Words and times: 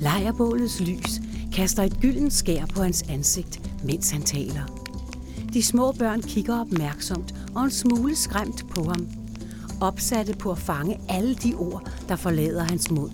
Lejerbålets 0.00 0.80
lys 0.80 1.20
kaster 1.52 1.82
et 1.82 2.00
gyldent 2.00 2.32
skær 2.32 2.66
på 2.66 2.82
hans 2.82 3.04
ansigt, 3.08 3.60
mens 3.84 4.10
han 4.10 4.22
taler. 4.22 4.62
De 5.52 5.62
små 5.62 5.92
børn 5.92 6.22
kigger 6.22 6.60
opmærksomt 6.60 7.34
og 7.54 7.64
en 7.64 7.70
smule 7.70 8.16
skræmt 8.16 8.68
på 8.70 8.84
ham, 8.84 9.08
opsatte 9.80 10.34
på 10.34 10.50
at 10.50 10.58
fange 10.58 11.00
alle 11.08 11.34
de 11.34 11.54
ord, 11.54 11.90
der 12.08 12.16
forlader 12.16 12.62
hans 12.62 12.90
mund. 12.90 13.10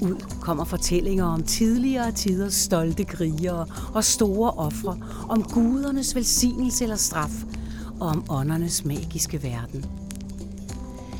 Ud 0.00 0.16
kommer 0.40 0.64
fortællinger 0.64 1.24
om 1.24 1.42
tidligere 1.42 2.12
tiders 2.12 2.54
stolte 2.54 3.04
krigere 3.04 3.66
og 3.94 4.04
store 4.04 4.50
ofre, 4.50 4.98
om 5.28 5.42
gudernes 5.42 6.14
velsignelse 6.14 6.84
eller 6.84 6.96
straf, 6.96 7.44
og 8.00 8.08
om 8.08 8.24
åndernes 8.28 8.84
magiske 8.84 9.42
verden. 9.42 9.84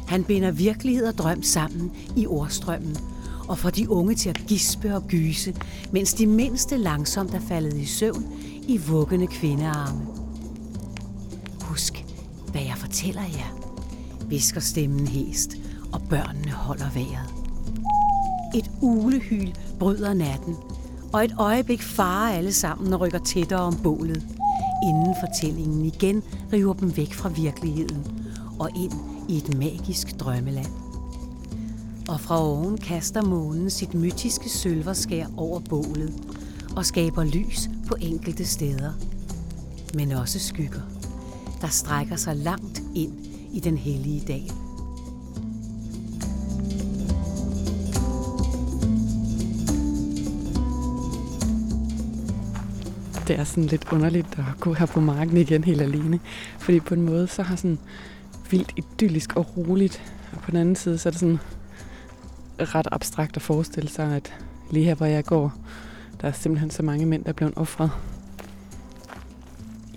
Han 0.06 0.24
binder 0.24 0.50
virkelighed 0.50 1.06
og 1.06 1.18
drøm 1.18 1.42
sammen 1.42 1.92
i 2.16 2.26
ordstrømmen, 2.26 2.96
og 3.48 3.58
får 3.58 3.70
de 3.70 3.90
unge 3.90 4.14
til 4.14 4.28
at 4.28 4.42
gispe 4.46 4.94
og 4.96 5.02
gyse, 5.08 5.54
mens 5.92 6.14
de 6.14 6.26
mindste 6.26 6.76
langsomt 6.76 7.34
er 7.34 7.40
faldet 7.48 7.76
i 7.76 7.84
søvn 7.84 8.26
i 8.68 8.76
vuggende 8.76 9.26
kvindearme. 9.26 10.00
Husk, 11.60 12.04
hvad 12.50 12.62
jeg 12.62 12.74
fortæller 12.76 13.22
jer, 13.22 13.58
visker 14.28 14.60
stemmen 14.60 15.06
hest, 15.06 15.50
og 15.92 16.02
børnene 16.10 16.50
holder 16.50 16.90
vejret. 16.94 17.34
Et 18.54 18.70
ulehyl 18.80 19.52
bryder 19.78 20.14
natten, 20.14 20.56
og 21.12 21.24
et 21.24 21.34
øjeblik 21.38 21.82
farer 21.82 22.32
alle 22.32 22.52
sammen 22.52 22.92
og 22.92 23.00
rykker 23.00 23.18
tættere 23.18 23.60
om 23.60 23.76
bålet, 23.82 24.26
inden 24.82 25.14
fortællingen 25.20 25.84
igen 25.84 26.22
river 26.52 26.72
dem 26.72 26.96
væk 26.96 27.12
fra 27.12 27.28
virkeligheden 27.28 28.06
og 28.58 28.70
ind 28.76 28.92
i 29.28 29.36
et 29.36 29.58
magisk 29.58 30.20
drømmeland. 30.20 30.81
Og 32.12 32.20
fra 32.20 32.42
oven 32.42 32.78
kaster 32.78 33.22
månen 33.22 33.70
sit 33.70 33.94
mytiske 33.94 34.48
sølverskær 34.48 35.26
over 35.36 35.60
bålet 35.60 36.12
og 36.76 36.86
skaber 36.86 37.24
lys 37.24 37.70
på 37.88 37.96
enkelte 38.00 38.44
steder, 38.44 38.92
men 39.94 40.12
også 40.12 40.38
skygger, 40.38 40.80
der 41.60 41.68
strækker 41.68 42.16
sig 42.16 42.36
langt 42.36 42.82
ind 42.94 43.12
i 43.52 43.60
den 43.60 43.78
hellige 43.78 44.20
dal. 44.28 44.52
Det 53.28 53.38
er 53.38 53.44
sådan 53.44 53.64
lidt 53.64 53.92
underligt 53.92 54.38
at 54.38 54.60
gå 54.60 54.72
her 54.72 54.86
på 54.86 55.00
marken 55.00 55.36
igen 55.36 55.64
helt 55.64 55.82
alene. 55.82 56.20
Fordi 56.58 56.80
på 56.80 56.94
en 56.94 57.02
måde, 57.02 57.26
så 57.26 57.42
har 57.42 57.56
sådan 57.56 57.78
vildt 58.50 58.72
idyllisk 58.76 59.36
og 59.36 59.56
roligt. 59.56 60.02
Og 60.32 60.38
på 60.38 60.50
den 60.50 60.60
anden 60.60 60.76
side, 60.76 60.98
så 60.98 61.08
er 61.08 61.10
det 61.10 61.20
sådan 61.20 61.38
ret 62.64 62.88
abstrakt 62.92 63.36
at 63.36 63.42
forestille 63.42 63.88
sig, 63.88 64.16
at 64.16 64.34
lige 64.70 64.84
her, 64.84 64.94
hvor 64.94 65.06
jeg 65.06 65.24
går, 65.24 65.52
der 66.20 66.28
er 66.28 66.32
simpelthen 66.32 66.70
så 66.70 66.82
mange 66.82 67.06
mænd, 67.06 67.24
der 67.24 67.28
er 67.28 67.34
blevet 67.34 67.54
offret. 67.56 67.90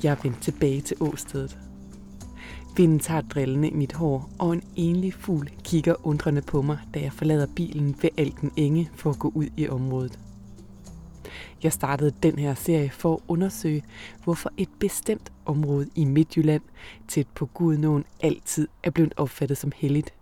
Jeg 0.04 0.12
er 0.12 0.22
vendt 0.24 0.42
tilbage 0.42 0.82
til 0.82 0.98
åstedet. 1.00 1.58
Vinden 2.78 3.00
tager 3.00 3.22
drillene 3.22 3.70
i 3.70 3.74
mit 3.74 3.94
hår, 3.94 4.30
og 4.40 4.54
en 4.54 4.64
enlig 4.76 5.14
fugl 5.14 5.50
kigger 5.64 6.08
undrende 6.08 6.42
på 6.42 6.62
mig, 6.62 6.78
da 6.94 7.00
jeg 7.00 7.14
forlader 7.14 7.48
bilen 7.56 7.96
ved 8.02 8.10
Alken 8.18 8.52
Enge 8.56 8.90
for 8.96 9.10
at 9.10 9.20
gå 9.20 9.32
ud 9.36 9.48
i 9.58 9.68
området. 9.68 10.20
Jeg 11.64 11.74
startede 11.74 12.14
den 12.24 12.40
her 12.40 12.54
serie 12.54 12.90
for 12.90 13.14
at 13.14 13.20
undersøge, 13.28 13.84
hvorfor 14.24 14.52
et 14.58 14.70
bestemt 14.80 15.32
område 15.46 15.90
i 15.96 16.06
Midtjylland, 16.06 16.62
tæt 17.08 17.28
på 17.36 17.46
Gudnåen, 17.46 18.06
altid 18.22 18.68
er 18.84 18.90
blevet 18.90 19.14
opfattet 19.18 19.58
som 19.58 19.72
helligt. 19.76 20.14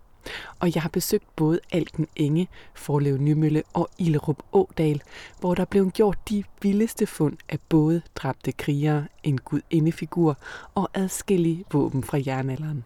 Og 0.60 0.74
jeg 0.74 0.82
har 0.82 0.88
besøgt 0.88 1.36
både 1.36 1.60
Alten 1.72 2.06
Enge, 2.16 2.48
Forlev 2.74 3.18
Nymølle 3.18 3.62
og 3.72 3.88
Illerup 3.98 4.42
Ådal, 4.52 5.02
hvor 5.40 5.54
der 5.54 5.64
blev 5.64 5.90
gjort 5.90 6.18
de 6.28 6.44
vildeste 6.62 7.06
fund 7.06 7.36
af 7.48 7.58
både 7.68 8.02
dræbte 8.14 8.52
krigere, 8.52 9.06
en 9.22 9.38
gudindefigur 9.38 10.38
og 10.74 10.88
adskillige 10.94 11.64
våben 11.72 12.04
fra 12.04 12.18
jernalderen. 12.26 12.84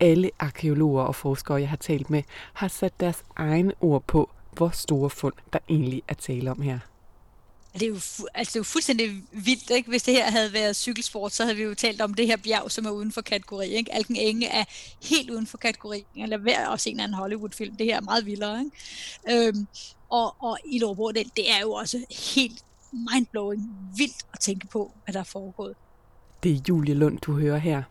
Alle 0.00 0.30
arkeologer 0.38 1.02
og 1.02 1.14
forskere, 1.14 1.60
jeg 1.60 1.68
har 1.68 1.76
talt 1.76 2.10
med, 2.10 2.22
har 2.52 2.68
sat 2.68 3.00
deres 3.00 3.24
egne 3.36 3.72
ord 3.80 4.02
på, 4.06 4.30
hvor 4.52 4.68
store 4.68 5.10
fund 5.10 5.34
der 5.52 5.58
egentlig 5.68 6.02
er 6.08 6.14
tale 6.14 6.50
om 6.50 6.60
her. 6.60 6.78
Det 7.74 7.82
er, 7.82 7.86
jo, 7.86 7.94
altså 8.34 8.50
det 8.50 8.56
er 8.56 8.60
jo 8.60 8.62
fuldstændig 8.62 9.22
vildt, 9.32 9.70
ikke? 9.70 9.88
Hvis 9.88 10.02
det 10.02 10.14
her 10.14 10.30
havde 10.30 10.52
været 10.52 10.76
cykelsport, 10.76 11.32
så 11.32 11.42
havde 11.42 11.56
vi 11.56 11.62
jo 11.62 11.74
talt 11.74 12.00
om 12.00 12.14
det 12.14 12.26
her 12.26 12.36
bjerg, 12.36 12.70
som 12.70 12.86
er 12.86 12.90
uden 12.90 13.12
for 13.12 13.20
kategori. 13.20 13.68
Ikke? 13.68 13.94
Alken 13.94 14.16
Enge 14.16 14.46
er 14.46 14.64
helt 15.02 15.30
uden 15.30 15.46
for 15.46 15.58
kategori. 15.58 16.04
Eller 16.16 16.36
hver 16.36 16.68
også 16.68 16.90
en 16.90 17.00
anden 17.00 17.14
Hollywood-film. 17.14 17.76
Det 17.76 17.86
her 17.86 17.96
er 17.96 18.00
meget 18.00 18.26
vildere. 18.26 18.64
Ikke? 19.28 19.48
Øhm, 19.48 19.66
og, 20.10 20.34
og 20.38 20.58
i 20.64 20.78
Lovbordel, 20.78 21.30
det 21.36 21.50
er 21.50 21.60
jo 21.60 21.72
også 21.72 22.04
helt 22.34 22.64
mindblowing, 22.92 23.70
vildt 23.96 24.26
at 24.32 24.40
tænke 24.40 24.66
på, 24.66 24.92
hvad 25.04 25.12
der 25.12 25.20
er 25.20 25.24
foregået. 25.24 25.74
Det 26.42 26.52
er 26.52 26.60
Julie 26.68 26.94
Lund, 26.94 27.18
du 27.18 27.32
hører 27.32 27.58
her. 27.58 27.82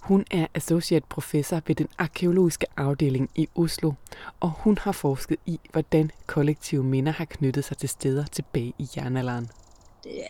Hun 0.00 0.24
er 0.30 0.46
associate 0.54 1.06
professor 1.08 1.62
ved 1.66 1.74
den 1.74 1.88
arkeologiske 1.98 2.66
afdeling 2.76 3.30
i 3.34 3.48
Oslo, 3.54 3.92
og 4.40 4.50
hun 4.50 4.78
har 4.78 4.92
forsket 4.92 5.36
i, 5.46 5.60
hvordan 5.72 6.10
kollektive 6.26 6.84
minder 6.84 7.12
har 7.12 7.24
knyttet 7.24 7.64
sig 7.64 7.76
til 7.76 7.88
steder 7.88 8.24
tilbage 8.26 8.72
i 8.78 8.88
jernalderen. 8.96 9.50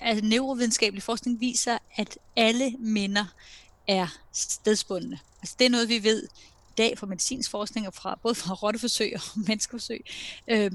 Altså, 0.00 0.24
neurovidenskabelig 0.24 1.02
forskning 1.02 1.40
viser, 1.40 1.78
at 1.96 2.18
alle 2.36 2.74
minder 2.78 3.24
er 3.88 4.06
stedsbundne. 4.32 5.18
Altså, 5.42 5.56
det 5.58 5.64
er 5.64 5.70
noget, 5.70 5.88
vi 5.88 6.04
ved 6.04 6.22
i 6.68 6.72
dag 6.78 6.98
fra 6.98 7.06
medicinsk 7.06 7.50
forskning, 7.50 7.86
og 7.86 7.94
fra, 7.94 8.18
både 8.22 8.34
fra 8.34 8.54
rotteforsøg 8.54 9.12
og 9.14 9.20
menneskeforsøg, 9.48 10.04
øh, 10.48 10.70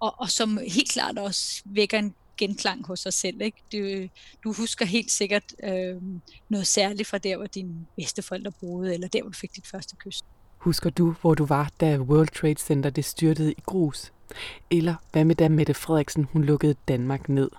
og, 0.00 0.14
og 0.18 0.30
som 0.30 0.58
helt 0.68 0.90
klart 0.90 1.18
også 1.18 1.62
vækker 1.64 1.98
en 1.98 2.14
genklang 2.40 2.86
hos 2.86 3.00
sig 3.00 3.12
selv. 3.12 3.40
Ikke? 3.40 3.58
Du, 3.72 4.08
du 4.44 4.52
husker 4.52 4.84
helt 4.84 5.10
sikkert 5.10 5.54
øh, 5.62 6.02
noget 6.48 6.66
særligt 6.66 7.08
fra 7.08 7.18
der, 7.18 7.36
hvor 7.36 7.46
dine 7.46 7.86
bedsteforældre 7.96 8.52
boede, 8.60 8.94
eller 8.94 9.08
der, 9.08 9.22
hvor 9.22 9.30
du 9.30 9.38
fik 9.38 9.56
dit 9.56 9.66
første 9.66 9.96
kys. 9.96 10.20
Husker 10.58 10.90
du, 10.90 11.14
hvor 11.20 11.34
du 11.34 11.44
var, 11.44 11.70
da 11.80 11.98
World 11.98 12.28
Trade 12.28 12.58
Center 12.58 12.90
det 12.90 13.04
styrtede 13.04 13.52
i 13.52 13.60
grus? 13.66 14.12
Eller 14.70 14.94
hvad 15.12 15.24
med 15.24 15.34
da 15.34 15.48
Mette 15.48 15.74
Frederiksen 15.74 16.24
hun 16.24 16.44
lukkede 16.44 16.74
Danmark 16.88 17.28
ned? 17.28 17.50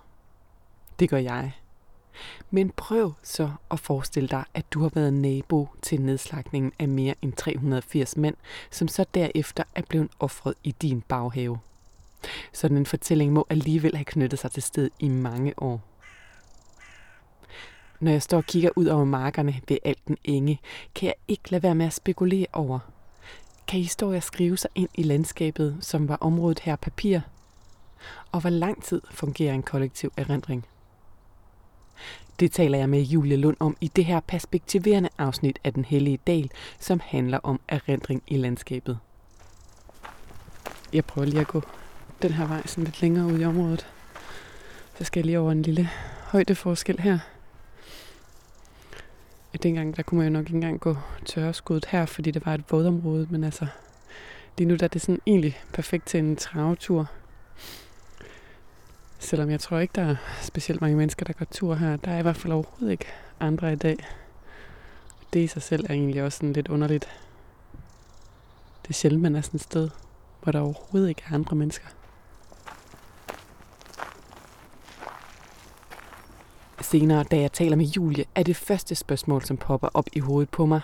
Det 0.99 1.09
gør 1.09 1.17
jeg. 1.17 1.51
Men 2.51 2.69
prøv 2.69 3.13
så 3.23 3.51
at 3.71 3.79
forestille 3.79 4.29
dig, 4.29 4.43
at 4.53 4.65
du 4.73 4.81
har 4.81 4.91
været 4.93 5.13
nabo 5.13 5.67
til 5.81 6.01
nedslagningen 6.01 6.71
af 6.79 6.87
mere 6.87 7.15
end 7.21 7.33
380 7.33 8.17
mænd, 8.17 8.35
som 8.71 8.87
så 8.87 9.05
derefter 9.13 9.63
er 9.75 9.81
blevet 9.89 10.09
offret 10.19 10.53
i 10.63 10.71
din 10.81 11.01
baghave. 11.01 11.59
Sådan 12.53 12.77
en 12.77 12.85
fortælling 12.85 13.33
må 13.33 13.45
alligevel 13.49 13.95
have 13.95 14.05
knyttet 14.05 14.39
sig 14.39 14.51
til 14.51 14.63
sted 14.63 14.89
i 14.99 15.07
mange 15.07 15.53
år. 15.57 15.81
Når 17.99 18.11
jeg 18.11 18.21
står 18.21 18.37
og 18.37 18.45
kigger 18.45 18.69
ud 18.75 18.85
over 18.85 19.05
markerne 19.05 19.61
ved 19.67 19.77
Alten 19.83 20.17
Enge, 20.23 20.59
kan 20.95 21.07
jeg 21.07 21.15
ikke 21.27 21.51
lade 21.51 21.63
være 21.63 21.75
med 21.75 21.85
at 21.85 21.93
spekulere 21.93 22.47
over. 22.53 22.79
Kan 23.67 23.79
historier 23.79 24.19
skrive 24.19 24.57
sig 24.57 24.69
ind 24.75 24.89
i 24.93 25.03
landskabet, 25.03 25.77
som 25.81 26.07
var 26.07 26.17
området 26.21 26.59
her 26.59 26.75
papir? 26.75 27.19
Og 28.31 28.41
hvor 28.41 28.49
lang 28.49 28.83
tid 28.83 29.01
fungerer 29.11 29.53
en 29.53 29.63
kollektiv 29.63 30.13
erindring? 30.17 30.65
Det 32.39 32.51
taler 32.51 32.77
jeg 32.77 32.89
med 32.89 33.01
Julie 33.01 33.37
Lund 33.37 33.57
om 33.59 33.77
i 33.81 33.87
det 33.87 34.05
her 34.05 34.19
perspektiverende 34.19 35.09
afsnit 35.17 35.59
af 35.63 35.73
Den 35.73 35.85
Hellige 35.85 36.19
Dal, 36.27 36.51
som 36.79 37.01
handler 37.03 37.39
om 37.43 37.59
erindring 37.67 38.23
i 38.27 38.37
landskabet. 38.37 38.99
Jeg 40.93 41.05
prøver 41.05 41.27
lige 41.27 41.41
at 41.41 41.47
gå 41.47 41.63
den 42.21 42.31
her 42.31 42.47
vej 42.47 42.67
sådan 42.67 42.83
lidt 42.83 43.01
længere 43.01 43.25
ud 43.25 43.39
i 43.39 43.45
området. 43.45 43.87
Så 44.97 45.03
skal 45.03 45.19
jeg 45.19 45.25
lige 45.25 45.39
over 45.39 45.51
en 45.51 45.61
lille 45.61 45.89
højdeforskel 46.23 46.99
her. 46.99 47.19
Dengang, 49.63 49.97
der 49.97 50.03
kunne 50.03 50.17
man 50.17 50.27
jo 50.27 50.33
nok 50.33 50.45
ikke 50.45 50.55
engang 50.55 50.79
gå 50.79 50.97
tørreskuddet 51.25 51.85
her, 51.85 52.05
fordi 52.05 52.31
det 52.31 52.45
var 52.45 52.53
et 52.53 52.63
vådområde, 52.69 53.27
men 53.29 53.43
altså, 53.43 53.67
lige 54.57 54.67
nu 54.67 54.75
der 54.75 54.83
er 54.83 54.87
det 54.87 55.01
sådan 55.01 55.21
egentlig 55.27 55.61
perfekt 55.73 56.07
til 56.07 56.19
en 56.19 56.35
travetur. 56.35 57.11
Selvom 59.19 59.49
jeg 59.49 59.59
tror 59.59 59.79
ikke, 59.79 59.91
der 59.95 60.01
er 60.01 60.15
specielt 60.41 60.81
mange 60.81 60.97
mennesker, 60.97 61.25
der 61.25 61.33
går 61.33 61.45
tur 61.45 61.75
her. 61.75 61.95
Der 61.95 62.11
er 62.11 62.19
i 62.19 62.21
hvert 62.21 62.37
fald 62.37 62.53
overhovedet 62.53 62.91
ikke 62.91 63.05
andre 63.39 63.73
i 63.73 63.75
dag. 63.75 63.97
Det 65.33 65.39
i 65.39 65.47
sig 65.47 65.61
selv 65.61 65.85
er 65.89 65.93
egentlig 65.93 66.23
også 66.23 66.37
sådan 66.37 66.53
lidt 66.53 66.67
underligt. 66.67 67.09
Det 68.81 68.89
er 68.89 68.93
sjældent, 68.93 69.21
man 69.21 69.35
er 69.35 69.41
sådan 69.41 69.57
et 69.57 69.61
sted, 69.61 69.89
hvor 70.43 70.51
der 70.51 70.59
overhovedet 70.59 71.09
ikke 71.09 71.23
er 71.29 71.33
andre 71.33 71.55
mennesker. 71.55 71.87
Senere, 76.81 77.23
da 77.23 77.39
jeg 77.39 77.51
taler 77.51 77.75
med 77.75 77.85
Julie, 77.85 78.25
er 78.35 78.43
det 78.43 78.55
første 78.55 78.95
spørgsmål, 78.95 79.45
som 79.45 79.57
popper 79.57 79.87
op 79.93 80.09
i 80.13 80.19
hovedet 80.19 80.49
på 80.49 80.65
mig. 80.65 80.81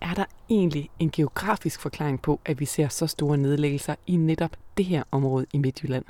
Er 0.00 0.14
der 0.14 0.24
egentlig 0.50 0.90
en 0.98 1.10
geografisk 1.10 1.80
forklaring 1.80 2.22
på, 2.22 2.40
at 2.44 2.60
vi 2.60 2.64
ser 2.64 2.88
så 2.88 3.06
store 3.06 3.36
nedlæggelser 3.36 3.94
i 4.06 4.16
netop 4.16 4.56
det 4.76 4.84
her 4.84 5.02
område 5.10 5.46
i 5.52 5.58
Midtjylland? 5.58 6.04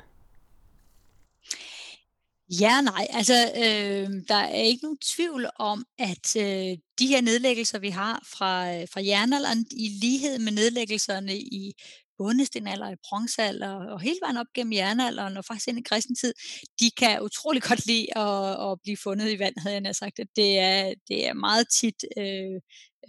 Ja, 2.49 2.81
nej. 2.81 3.07
Altså, 3.09 3.51
øh, 3.55 4.09
der 4.27 4.35
er 4.35 4.61
ikke 4.61 4.83
nogen 4.83 4.97
tvivl 4.97 5.45
om, 5.59 5.85
at 5.99 6.35
øh, 6.35 6.77
de 6.99 7.07
her 7.07 7.21
nedlæggelser, 7.21 7.79
vi 7.79 7.89
har 7.89 8.23
fra, 8.37 8.75
øh, 8.75 8.87
fra 8.93 9.01
jernalderen, 9.05 9.65
i 9.71 9.89
lighed 10.01 10.39
med 10.39 10.51
nedlæggelserne 10.51 11.37
i 11.37 11.73
bondestenalder, 12.17 12.91
i 12.91 12.95
bronzealder 13.09 13.73
og 13.93 14.01
hele 14.01 14.17
vejen 14.21 14.37
op 14.37 14.45
gennem 14.55 14.73
jernalderen 14.73 15.37
og 15.37 15.45
faktisk 15.45 15.67
ind 15.67 15.79
i 15.79 15.89
kristen 15.89 16.15
tid, 16.15 16.33
de 16.79 16.91
kan 16.91 17.21
utrolig 17.21 17.63
godt 17.63 17.85
lide 17.87 18.17
at, 18.17 18.71
at 18.71 18.79
blive 18.83 18.97
fundet 19.03 19.31
i 19.31 19.39
vand, 19.39 19.55
havde 19.59 19.81
jeg 19.83 19.95
sagt. 19.95 20.19
Det 20.35 20.59
er, 20.59 20.93
det 21.07 21.27
er 21.27 21.33
meget 21.33 21.65
tit 21.79 21.99
øh, 22.17 22.57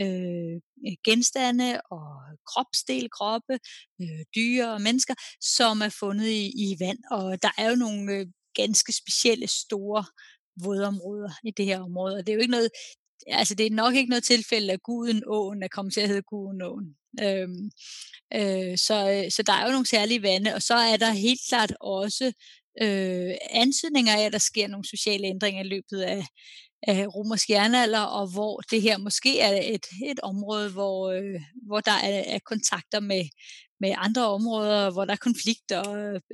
øh, 0.02 0.56
genstande 1.04 1.80
og 1.90 2.06
kropsdel, 2.50 3.10
kroppe, 3.10 3.54
øh, 4.02 4.24
dyr 4.36 4.66
og 4.66 4.80
mennesker, 4.80 5.14
som 5.40 5.80
er 5.80 5.88
fundet 6.00 6.28
i, 6.28 6.46
i 6.46 6.76
vand. 6.80 6.98
Og 7.10 7.42
der 7.42 7.52
er 7.58 7.70
jo 7.70 7.76
nogle 7.76 8.12
øh, 8.12 8.26
ganske 8.54 8.92
specielle 8.92 9.46
store 9.46 10.04
vådområder 10.64 11.32
i 11.44 11.50
det 11.50 11.64
her 11.64 11.80
område. 11.80 12.16
Og 12.16 12.26
det 12.26 12.32
er 12.32 12.36
jo 12.36 12.40
ikke 12.40 12.56
noget, 12.58 12.70
altså 13.26 13.54
det 13.54 13.66
er 13.66 13.70
nok 13.70 13.94
ikke 13.94 14.10
noget 14.10 14.24
tilfælde, 14.24 14.72
at 14.72 14.82
Guden 14.82 15.22
åen 15.26 15.62
er 15.62 15.68
kommet 15.68 15.94
til 15.94 16.00
at 16.00 16.08
hedde 16.08 16.22
Guden 16.22 16.62
åen. 16.62 16.96
Øhm, 17.22 17.70
øh, 18.34 18.78
så, 18.78 18.96
øh, 19.10 19.30
så 19.30 19.42
der 19.46 19.52
er 19.52 19.66
jo 19.66 19.72
nogle 19.72 19.88
særlige 19.88 20.22
vande, 20.22 20.54
og 20.54 20.62
så 20.62 20.74
er 20.74 20.96
der 20.96 21.10
helt 21.10 21.40
klart 21.48 21.72
også 21.80 22.32
øh, 22.82 23.34
ansøgninger 23.50 24.12
af, 24.16 24.22
at 24.22 24.32
der 24.32 24.38
sker 24.38 24.68
nogle 24.68 24.88
sociale 24.88 25.26
ændringer 25.26 25.64
i 25.64 25.68
løbet 25.68 26.00
af, 26.00 26.26
af 26.82 27.06
romersk 27.14 27.50
jernalder, 27.50 28.00
og 28.00 28.32
hvor 28.32 28.60
det 28.70 28.82
her 28.82 28.98
måske 28.98 29.40
er 29.40 29.74
et, 29.74 29.86
et 30.06 30.20
område, 30.22 30.72
hvor, 30.72 31.10
øh, 31.10 31.40
hvor 31.66 31.80
der 31.80 31.92
er, 31.92 32.22
er 32.34 32.38
kontakter 32.38 33.00
med, 33.00 33.24
med 33.80 33.94
andre 33.96 34.26
områder, 34.28 34.90
hvor 34.90 35.04
der 35.04 35.12
er 35.12 35.26
konflikter 35.28 35.82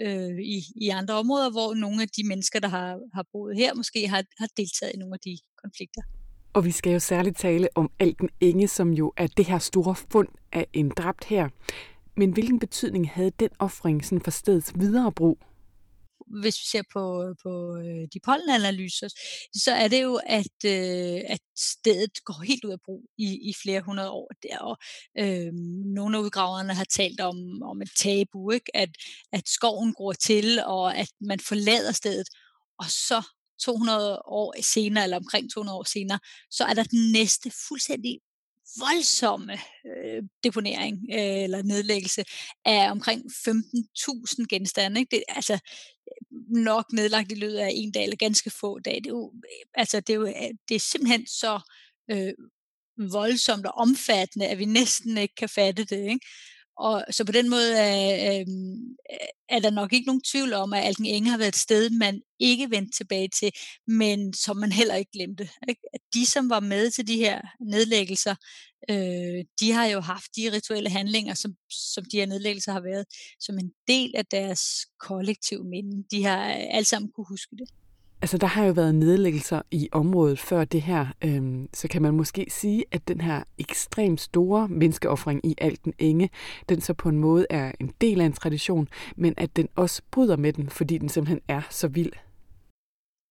øh, 0.00 0.38
i, 0.56 0.58
i 0.84 0.88
andre 0.88 1.14
områder, 1.14 1.50
hvor 1.50 1.74
nogle 1.74 2.02
af 2.02 2.08
de 2.08 2.28
mennesker, 2.28 2.60
der 2.60 2.68
har, 2.68 2.98
har 3.14 3.24
boet 3.32 3.56
her, 3.56 3.74
måske 3.74 4.08
har, 4.08 4.24
har 4.38 4.48
deltaget 4.56 4.92
i 4.94 4.98
nogle 4.98 5.14
af 5.14 5.20
de 5.24 5.38
konflikter. 5.62 6.02
Og 6.54 6.64
vi 6.64 6.70
skal 6.70 6.92
jo 6.92 6.98
særligt 6.98 7.36
tale 7.36 7.68
om 7.74 7.90
Alken 7.98 8.30
Inge, 8.40 8.68
som 8.68 8.90
jo 8.90 9.12
er 9.16 9.26
det 9.26 9.46
her 9.46 9.58
store 9.58 9.94
fund 9.94 10.28
af 10.52 10.66
en 10.72 10.88
dræbt 10.88 11.24
her. 11.24 11.48
Men 12.16 12.32
hvilken 12.32 12.58
betydning 12.58 13.10
havde 13.10 13.30
den 13.40 13.50
offring 13.58 14.04
for 14.24 14.30
stedets 14.30 14.72
videre 14.76 15.12
brug? 15.12 15.38
hvis 16.40 16.56
vi 16.56 16.66
ser 16.66 16.82
på, 16.92 17.34
på 17.42 17.76
øh, 17.76 18.08
de 18.14 18.20
pollenanalyser, 18.24 19.08
så 19.54 19.72
er 19.72 19.88
det 19.88 20.02
jo, 20.02 20.20
at, 20.26 20.56
øh, 20.66 21.20
at 21.28 21.40
stedet 21.56 22.24
går 22.24 22.42
helt 22.44 22.64
ud 22.64 22.70
af 22.70 22.80
brug 22.84 23.02
i, 23.18 23.24
i 23.50 23.52
flere 23.62 23.80
hundrede 23.80 24.10
år. 24.10 24.30
Der, 24.42 24.58
og, 24.58 24.76
øh, 25.18 25.52
nogle 25.94 26.16
af 26.16 26.22
udgraverne 26.22 26.74
har 26.74 26.84
talt 26.84 27.20
om, 27.20 27.62
om 27.62 27.82
et 27.82 27.90
tabu, 27.98 28.50
ikke? 28.50 28.76
At, 28.76 28.90
at 29.32 29.48
skoven 29.48 29.92
gror 29.92 30.12
til, 30.12 30.60
og 30.64 30.96
at 30.96 31.08
man 31.20 31.40
forlader 31.40 31.92
stedet, 31.92 32.28
og 32.78 32.84
så 32.84 33.22
200 33.64 34.22
år 34.24 34.62
senere, 34.62 35.04
eller 35.04 35.16
omkring 35.16 35.52
200 35.52 35.78
år 35.78 35.84
senere, 35.84 36.18
så 36.50 36.64
er 36.64 36.74
der 36.74 36.82
den 36.82 37.12
næste 37.12 37.52
fuldstændig 37.68 38.20
voldsomme 38.78 39.52
øh, 39.86 40.22
deponering 40.44 40.98
øh, 41.12 41.42
eller 41.42 41.62
nedlæggelse 41.62 42.24
af 42.64 42.90
omkring 42.90 43.22
15.000 43.24 44.46
genstande. 44.50 45.00
Ikke? 45.00 45.16
Det, 45.16 45.24
altså 45.28 45.54
øh, 45.54 46.38
nok 46.48 46.92
nedlagt 46.92 47.32
i 47.32 47.34
løbet 47.34 47.56
af 47.56 47.70
en 47.72 47.92
dag 47.92 48.02
eller 48.02 48.16
ganske 48.16 48.50
få 48.50 48.78
dage. 48.78 49.00
Det 49.00 49.06
er 49.06 49.10
jo, 49.10 49.32
øh, 49.34 49.66
altså, 49.74 50.00
det 50.00 50.10
er, 50.10 50.14
jo, 50.14 50.26
øh, 50.26 50.54
det 50.68 50.74
er 50.74 50.78
simpelthen 50.78 51.26
så 51.26 51.60
øh, 52.10 52.32
voldsomt 53.12 53.66
og 53.66 53.74
omfattende, 53.74 54.46
at 54.46 54.58
vi 54.58 54.64
næsten 54.64 55.18
ikke 55.18 55.34
kan 55.34 55.48
fatte 55.48 55.84
det. 55.84 56.10
Ikke? 56.10 56.26
Og 56.82 57.04
så 57.10 57.24
på 57.24 57.32
den 57.32 57.50
måde 57.50 57.78
er, 57.78 58.40
øh, 58.40 58.46
er 59.48 59.60
der 59.60 59.70
nok 59.70 59.92
ikke 59.92 60.06
nogen 60.06 60.22
tvivl 60.22 60.52
om, 60.52 60.72
at 60.72 60.84
Alken 60.84 61.06
Enge 61.06 61.30
har 61.30 61.38
været 61.38 61.48
et 61.48 61.56
sted, 61.56 61.90
man 61.90 62.22
ikke 62.38 62.70
vendte 62.70 62.96
tilbage 62.98 63.28
til, 63.28 63.50
men 63.86 64.32
som 64.34 64.56
man 64.56 64.72
heller 64.72 64.94
ikke 64.94 65.10
glemte. 65.12 65.48
Ikke? 65.68 65.80
At 65.94 66.00
de, 66.14 66.26
som 66.26 66.50
var 66.50 66.60
med 66.60 66.90
til 66.90 67.06
de 67.06 67.16
her 67.16 67.40
nedlæggelser, 67.60 68.34
øh, 68.90 69.44
de 69.60 69.72
har 69.72 69.86
jo 69.86 70.00
haft 70.00 70.36
de 70.36 70.52
rituelle 70.52 70.90
handlinger, 70.90 71.34
som, 71.34 71.54
som 71.70 72.04
de 72.04 72.16
her 72.16 72.26
nedlæggelser 72.26 72.72
har 72.72 72.80
været, 72.80 73.06
som 73.40 73.58
en 73.58 73.72
del 73.88 74.12
af 74.14 74.26
deres 74.26 74.62
kollektive 75.00 75.64
minde. 75.64 76.04
De 76.10 76.24
har 76.24 76.48
øh, 76.48 76.66
alle 76.70 76.88
sammen 76.88 77.12
kunne 77.12 77.26
huske 77.28 77.56
det. 77.56 77.81
Altså, 78.22 78.38
der 78.38 78.46
har 78.46 78.64
jo 78.64 78.72
været 78.72 78.94
nedlæggelser 78.94 79.62
i 79.70 79.88
området 79.92 80.38
før 80.38 80.64
det 80.64 80.82
her, 80.82 81.06
øhm, 81.24 81.68
så 81.74 81.88
kan 81.88 82.02
man 82.02 82.14
måske 82.14 82.46
sige, 82.50 82.84
at 82.92 83.08
den 83.08 83.20
her 83.20 83.42
ekstremt 83.58 84.20
store 84.20 84.68
menneskeoffring 84.68 85.46
i 85.46 85.54
Alten 85.58 85.92
Enge, 85.98 86.30
den 86.68 86.80
så 86.80 86.94
på 86.94 87.08
en 87.08 87.18
måde 87.18 87.46
er 87.50 87.72
en 87.80 87.92
del 88.00 88.20
af 88.20 88.24
en 88.24 88.32
tradition, 88.32 88.88
men 89.16 89.34
at 89.36 89.56
den 89.56 89.68
også 89.76 90.02
bryder 90.10 90.36
med 90.36 90.52
den, 90.52 90.70
fordi 90.70 90.98
den 90.98 91.08
simpelthen 91.08 91.40
er 91.48 91.62
så 91.70 91.88
vild. 91.88 92.12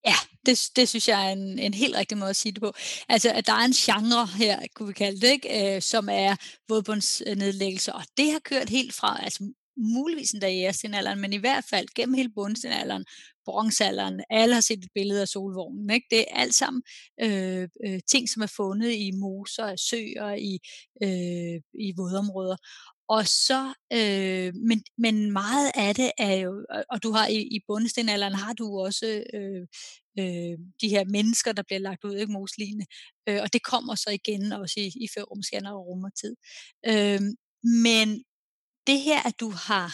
Ja, 0.06 0.14
det, 0.46 0.70
det 0.76 0.88
synes 0.88 1.08
jeg 1.08 1.28
er 1.28 1.32
en, 1.32 1.58
en 1.58 1.74
helt 1.74 1.96
rigtig 1.96 2.18
måde 2.18 2.30
at 2.30 2.36
sige 2.36 2.52
det 2.52 2.62
på. 2.62 2.72
Altså, 3.08 3.32
at 3.32 3.46
der 3.46 3.52
er 3.52 3.64
en 3.64 3.72
genre 3.72 4.26
her, 4.26 4.60
kunne 4.74 4.88
vi 4.88 4.92
kalde 4.92 5.20
det, 5.20 5.30
ikke? 5.30 5.76
Øh, 5.76 5.82
som 5.82 6.08
er 6.12 6.36
vådbundsnedlæggelser, 6.68 7.92
og 7.92 8.02
det 8.16 8.32
har 8.32 8.40
kørt 8.44 8.68
helt 8.68 8.94
fra, 8.94 9.20
altså 9.22 9.52
muligvis 9.76 10.30
endda 10.30 10.46
i 10.46 10.54
jægerstenalderen, 10.54 11.20
men 11.20 11.32
i 11.32 11.36
hvert 11.36 11.64
fald 11.70 11.86
gennem 11.94 12.14
hele 12.14 12.28
bundstenalderen, 12.28 13.04
bronzealderen, 13.44 14.20
alle 14.30 14.54
har 14.54 14.60
set 14.60 14.78
et 14.78 14.90
billede 14.94 15.20
af 15.20 15.28
solvognen. 15.28 15.90
Ikke? 15.90 16.06
Det 16.10 16.20
er 16.20 16.24
alt 16.34 16.54
sammen 16.54 16.82
øh, 17.22 17.68
øh, 17.86 18.00
ting, 18.10 18.30
som 18.30 18.42
er 18.42 18.52
fundet 18.56 18.92
i 18.92 19.10
moser, 19.10 19.76
søer, 19.76 20.34
i, 20.34 20.58
øh, 21.02 21.60
i 21.86 21.92
vådområder. 21.96 22.56
Og 23.08 23.26
så, 23.26 23.74
øh, 23.92 24.54
men, 24.54 24.82
men 24.98 25.32
meget 25.32 25.72
af 25.74 25.94
det 25.94 26.12
er 26.18 26.34
jo, 26.34 26.66
og 26.90 27.02
du 27.02 27.12
har 27.12 27.26
i, 27.26 27.36
i 27.36 27.60
bundestenalderen 27.66 28.34
har 28.34 28.52
du 28.52 28.80
også 28.80 29.24
øh, 29.34 29.66
øh, 30.18 30.58
de 30.80 30.88
her 30.88 31.04
mennesker, 31.04 31.52
der 31.52 31.62
bliver 31.62 31.80
lagt 31.80 32.04
ud, 32.04 32.16
ikke 32.16 32.32
mosline, 32.32 32.84
øh, 33.28 33.42
og 33.42 33.52
det 33.52 33.62
kommer 33.62 33.94
så 33.94 34.10
igen 34.10 34.52
også 34.52 34.80
i, 34.80 34.86
i 34.86 35.08
førrumskander 35.14 35.70
og 35.72 35.86
romertid. 35.86 36.36
Øh, 36.86 37.20
men 37.62 38.24
det 38.86 39.00
her, 39.00 39.26
at 39.26 39.40
du 39.40 39.50
har 39.50 39.90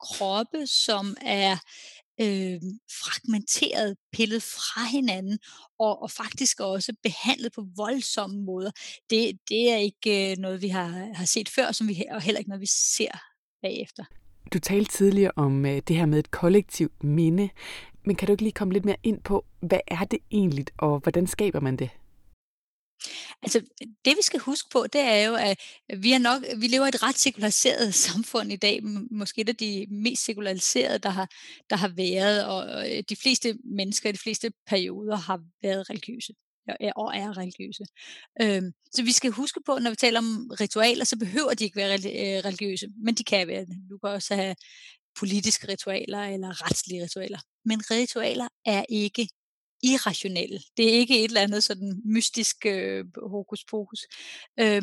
kroppe, 0.00 0.66
som 0.66 1.16
er 1.20 1.56
øh, 2.22 2.60
fragmenteret, 3.00 3.96
pillet 4.12 4.42
fra 4.42 4.84
hinanden, 4.90 5.38
og, 5.78 6.02
og 6.02 6.10
faktisk 6.10 6.60
også 6.60 6.92
behandlet 7.02 7.52
på 7.52 7.66
voldsomme 7.76 8.42
måder, 8.42 8.70
det, 9.10 9.38
det 9.48 9.70
er 9.70 9.76
ikke 9.76 10.32
øh, 10.32 10.38
noget, 10.38 10.62
vi 10.62 10.68
har, 10.68 11.14
har 11.14 11.24
set 11.24 11.48
før, 11.48 11.72
som 11.72 11.88
vi, 11.88 12.04
og 12.10 12.22
heller 12.22 12.38
ikke 12.38 12.50
noget, 12.50 12.60
vi 12.60 12.70
ser 12.96 13.12
bagefter. 13.62 14.04
Du 14.52 14.58
talte 14.58 14.92
tidligere 14.92 15.32
om 15.36 15.66
øh, 15.66 15.82
det 15.88 15.96
her 15.96 16.06
med 16.06 16.18
et 16.18 16.30
kollektivt 16.30 17.04
minde, 17.04 17.48
men 18.04 18.16
kan 18.16 18.26
du 18.26 18.32
ikke 18.32 18.42
lige 18.42 18.52
komme 18.52 18.72
lidt 18.72 18.84
mere 18.84 18.96
ind 19.02 19.20
på, 19.20 19.44
hvad 19.60 19.80
er 19.86 20.04
det 20.04 20.18
egentlig, 20.30 20.66
og 20.78 20.98
hvordan 20.98 21.26
skaber 21.26 21.60
man 21.60 21.76
det? 21.76 21.90
Altså, 23.42 23.60
det 24.04 24.16
vi 24.16 24.22
skal 24.22 24.40
huske 24.40 24.68
på, 24.70 24.86
det 24.86 25.00
er 25.00 25.24
jo, 25.24 25.34
at 25.34 25.58
vi, 26.02 26.12
er 26.12 26.18
nok, 26.18 26.42
vi 26.56 26.66
lever 26.66 26.86
i 26.86 26.88
et 26.88 27.02
ret 27.02 27.18
sekulariseret 27.18 27.94
samfund 28.08 28.52
i 28.52 28.56
dag, 28.56 28.80
måske 29.10 29.40
et 29.40 29.48
af 29.48 29.56
de 29.56 29.86
mest 29.90 30.24
sekulariserede, 30.24 30.98
der 30.98 31.08
har, 31.08 31.28
der 31.70 31.76
har 31.76 31.88
været, 31.88 32.46
og 32.46 32.90
øh, 32.90 33.02
de 33.08 33.16
fleste 33.16 33.58
mennesker 33.64 34.08
i 34.08 34.12
de 34.12 34.18
fleste 34.18 34.52
perioder 34.66 35.16
har 35.16 35.40
været 35.62 35.90
religiøse 35.90 36.32
og 36.96 37.16
er 37.16 37.38
religiøse. 37.38 37.84
Øhm, 38.42 38.72
så 38.92 39.02
vi 39.02 39.12
skal 39.12 39.30
huske 39.30 39.60
på, 39.66 39.78
når 39.78 39.90
vi 39.90 39.96
taler 39.96 40.18
om 40.18 40.50
ritualer, 40.60 41.04
så 41.04 41.18
behøver 41.18 41.54
de 41.54 41.64
ikke 41.64 41.76
være 41.76 41.94
øh, 41.94 42.44
religiøse, 42.44 42.86
men 43.04 43.14
de 43.14 43.24
kan 43.24 43.48
være 43.48 43.64
det. 43.64 43.76
Du 43.90 43.98
kan 43.98 44.10
også 44.10 44.34
have 44.34 44.54
politiske 45.18 45.68
ritualer 45.68 46.22
eller 46.22 46.66
retslige 46.66 47.04
ritualer. 47.04 47.38
Men 47.64 47.82
ritualer 47.90 48.48
er 48.64 48.84
ikke 48.88 49.28
irrationelle. 49.82 50.60
Det 50.76 50.88
er 50.88 50.98
ikke 50.98 51.18
et 51.18 51.24
eller 51.24 51.40
andet 51.40 51.64
sådan 51.64 52.02
mystisk 52.04 52.66
øh, 52.66 53.04
hokus 53.30 53.64
pokus. 53.64 54.00
Øh, 54.60 54.82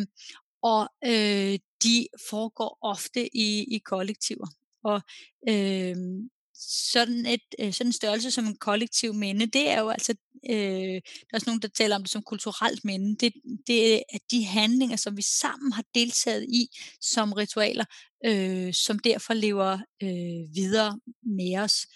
og 0.64 0.90
øh, 1.06 1.60
de 1.84 2.08
foregår 2.30 2.78
ofte 2.82 3.38
i, 3.38 3.76
i 3.76 3.78
kollektiver. 3.78 4.48
Og 4.84 5.02
øh, 5.50 5.96
sådan, 6.92 7.26
et, 7.26 7.42
øh, 7.60 7.74
sådan 7.74 7.90
en 7.90 7.94
størrelse 7.94 8.32
som 8.32 8.46
en 8.46 8.56
kollektiv 8.56 9.14
minde, 9.14 9.46
det 9.46 9.70
er 9.70 9.80
jo 9.80 9.90
altså, 9.90 10.16
øh, 10.50 10.56
der 10.56 11.32
er 11.32 11.34
også 11.34 11.50
nogen, 11.50 11.62
der 11.62 11.68
taler 11.68 11.96
om 11.96 12.02
det 12.02 12.12
som 12.12 12.22
kulturelt 12.22 12.86
minde, 12.86 13.16
det, 13.16 13.34
det 13.68 13.96
er 13.96 14.18
de 14.32 14.46
handlinger, 14.46 14.96
som 14.96 15.18
vi 15.18 15.22
sammen 15.22 15.72
har 15.72 15.84
deltaget 15.96 16.44
i 16.44 16.68
som 17.02 17.34
ritualer, 17.34 17.86
øh, 18.26 18.74
som 18.74 19.00
derfor 19.00 19.34
lever 19.34 19.78
øh, 20.04 20.56
videre 20.56 21.00
med 21.24 21.58
os 21.58 21.88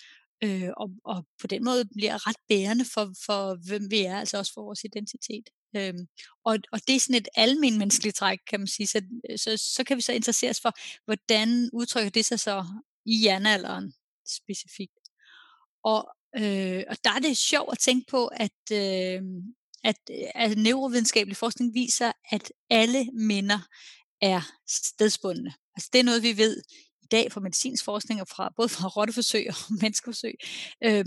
øh, 0.44 0.70
og, 0.78 0.90
og 1.06 1.26
på 1.42 1.48
den 1.48 1.64
måde 1.64 1.86
bliver 1.86 2.28
ret 2.28 2.36
bærende 2.50 2.86
for, 2.94 3.14
for 3.26 3.68
hvem 3.68 3.92
vi 3.92 4.02
er, 4.02 4.18
altså 4.20 4.38
også 4.38 4.54
for 4.54 4.62
vores 4.62 4.84
identitet. 4.84 5.50
Øhm, 5.76 6.08
og, 6.46 6.58
og 6.72 6.80
det 6.88 6.96
er 6.96 7.00
sådan 7.00 7.22
et 7.22 7.28
almen 7.36 7.78
menneskeligt 7.78 8.16
træk, 8.16 8.40
kan 8.50 8.60
man 8.60 8.68
sige. 8.68 8.88
Så, 8.88 9.02
øh, 9.30 9.38
så, 9.38 9.58
så 9.58 9.84
kan 9.84 9.98
vi 9.98 10.02
så 10.02 10.14
interessere 10.14 10.50
os 10.50 10.62
for, 10.62 10.72
hvordan 11.06 11.70
udtrykker 11.74 12.10
det 12.10 12.26
sig 12.26 12.40
så 12.40 12.66
i 13.06 13.26
jernalderen 13.26 13.94
specifikt. 14.28 15.00
Og, 15.84 16.08
øh, 16.38 16.84
og 16.90 16.98
der 17.04 17.12
er 17.16 17.20
det 17.20 17.38
sjovt 17.38 17.72
at 17.72 17.80
tænke 17.80 18.06
på, 18.12 18.28
at, 18.28 18.62
øh, 18.72 19.22
at, 19.84 20.00
øh, 20.12 20.28
at 20.36 20.58
neurovidenskabelig 20.58 21.38
forskning 21.38 21.74
viser, 21.74 22.12
at 22.32 22.52
alle 22.70 23.06
minder 23.14 23.60
er 24.22 24.42
stedsbundne. 24.68 25.54
Altså 25.76 25.90
det 25.94 26.00
er 26.00 26.04
noget, 26.04 26.24
vi 26.24 26.38
ved 26.38 26.62
dag 27.16 27.32
fra 27.32 27.42
medicinsk 27.48 27.84
forskning, 27.86 28.22
og 28.22 28.28
fra, 28.28 28.54
både 28.58 28.70
fra 28.70 28.88
rotteforsøg 28.88 29.46
og 29.50 29.56
menneskeforsøg, 29.82 30.36
øh, 30.88 31.06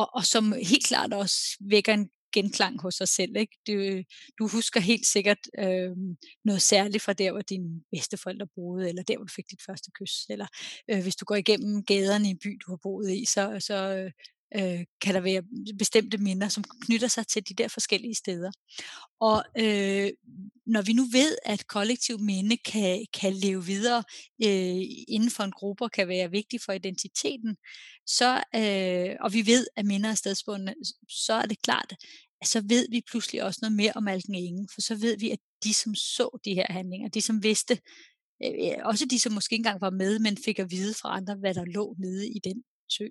og, 0.00 0.06
og 0.14 0.24
som 0.24 0.52
helt 0.52 0.86
klart 0.86 1.12
også 1.12 1.36
vækker 1.60 1.94
en 1.94 2.08
genklang 2.34 2.82
hos 2.82 3.00
os 3.00 3.10
selv. 3.10 3.36
Ikke? 3.36 3.56
Du, 3.66 4.02
du 4.38 4.48
husker 4.48 4.80
helt 4.80 5.06
sikkert 5.06 5.38
øh, 5.58 5.96
noget 6.44 6.62
særligt 6.62 7.02
fra 7.02 7.12
der, 7.12 7.32
hvor 7.32 7.40
dine 7.40 7.80
bedsteforældre 7.92 8.46
boede, 8.54 8.88
eller 8.88 9.02
der, 9.02 9.16
hvor 9.16 9.24
du 9.24 9.32
fik 9.36 9.50
dit 9.50 9.62
første 9.66 9.90
kys. 9.90 10.14
Eller 10.28 10.46
øh, 10.90 11.02
hvis 11.02 11.16
du 11.16 11.24
går 11.24 11.34
igennem 11.34 11.84
gaderne 11.84 12.26
i 12.28 12.30
en 12.30 12.38
by, 12.44 12.58
du 12.66 12.72
har 12.72 12.78
boet 12.82 13.10
i, 13.12 13.24
så, 13.24 13.56
så 13.60 13.76
øh, 13.96 14.10
Øh, 14.56 14.84
kan 15.02 15.14
der 15.14 15.20
være 15.20 15.42
bestemte 15.78 16.18
minder, 16.18 16.48
som 16.48 16.64
knytter 16.80 17.08
sig 17.08 17.26
til 17.26 17.48
de 17.48 17.54
der 17.54 17.68
forskellige 17.68 18.14
steder. 18.14 18.50
Og 19.20 19.44
øh, 19.58 20.10
når 20.66 20.82
vi 20.82 20.92
nu 20.92 21.04
ved, 21.12 21.36
at 21.44 21.66
kollektiv 21.66 22.20
minde 22.20 22.56
kan, 22.56 23.06
kan 23.20 23.32
leve 23.32 23.64
videre 23.64 24.02
øh, 24.44 24.82
inden 25.08 25.30
for 25.30 25.42
en 25.42 25.52
gruppe 25.52 25.84
og 25.84 25.90
kan 25.90 26.08
være 26.08 26.30
vigtig 26.30 26.60
for 26.60 26.72
identiteten, 26.72 27.56
så, 28.06 28.42
øh, 28.54 29.16
og 29.20 29.32
vi 29.32 29.46
ved, 29.46 29.66
at 29.76 29.86
minder 29.86 30.10
er 30.10 30.14
stedsbundne, 30.14 30.74
så 31.08 31.32
er 31.32 31.46
det 31.46 31.62
klart, 31.62 31.94
at 32.40 32.48
så 32.48 32.62
ved 32.68 32.86
vi 32.90 33.00
pludselig 33.10 33.42
også 33.42 33.58
noget 33.62 33.76
mere 33.76 33.92
om 33.94 34.08
Alken 34.08 34.34
Ingen, 34.34 34.68
for 34.74 34.80
så 34.80 34.94
ved 34.94 35.18
vi, 35.18 35.30
at 35.30 35.38
de, 35.64 35.74
som 35.74 35.94
så 35.94 36.38
de 36.44 36.54
her 36.54 36.66
handlinger, 36.70 37.08
de, 37.08 37.22
som 37.22 37.42
vidste, 37.42 37.78
øh, 38.44 38.76
også 38.84 39.06
de, 39.06 39.18
som 39.18 39.32
måske 39.32 39.54
ikke 39.54 39.60
engang 39.60 39.80
var 39.80 39.90
med, 39.90 40.18
men 40.18 40.36
fik 40.44 40.58
at 40.58 40.70
vide 40.70 40.94
fra 40.94 41.16
andre, 41.16 41.34
hvad 41.34 41.54
der 41.54 41.64
lå 41.64 41.94
nede 41.98 42.28
i 42.28 42.38
den 42.44 42.62
sø, 42.88 43.04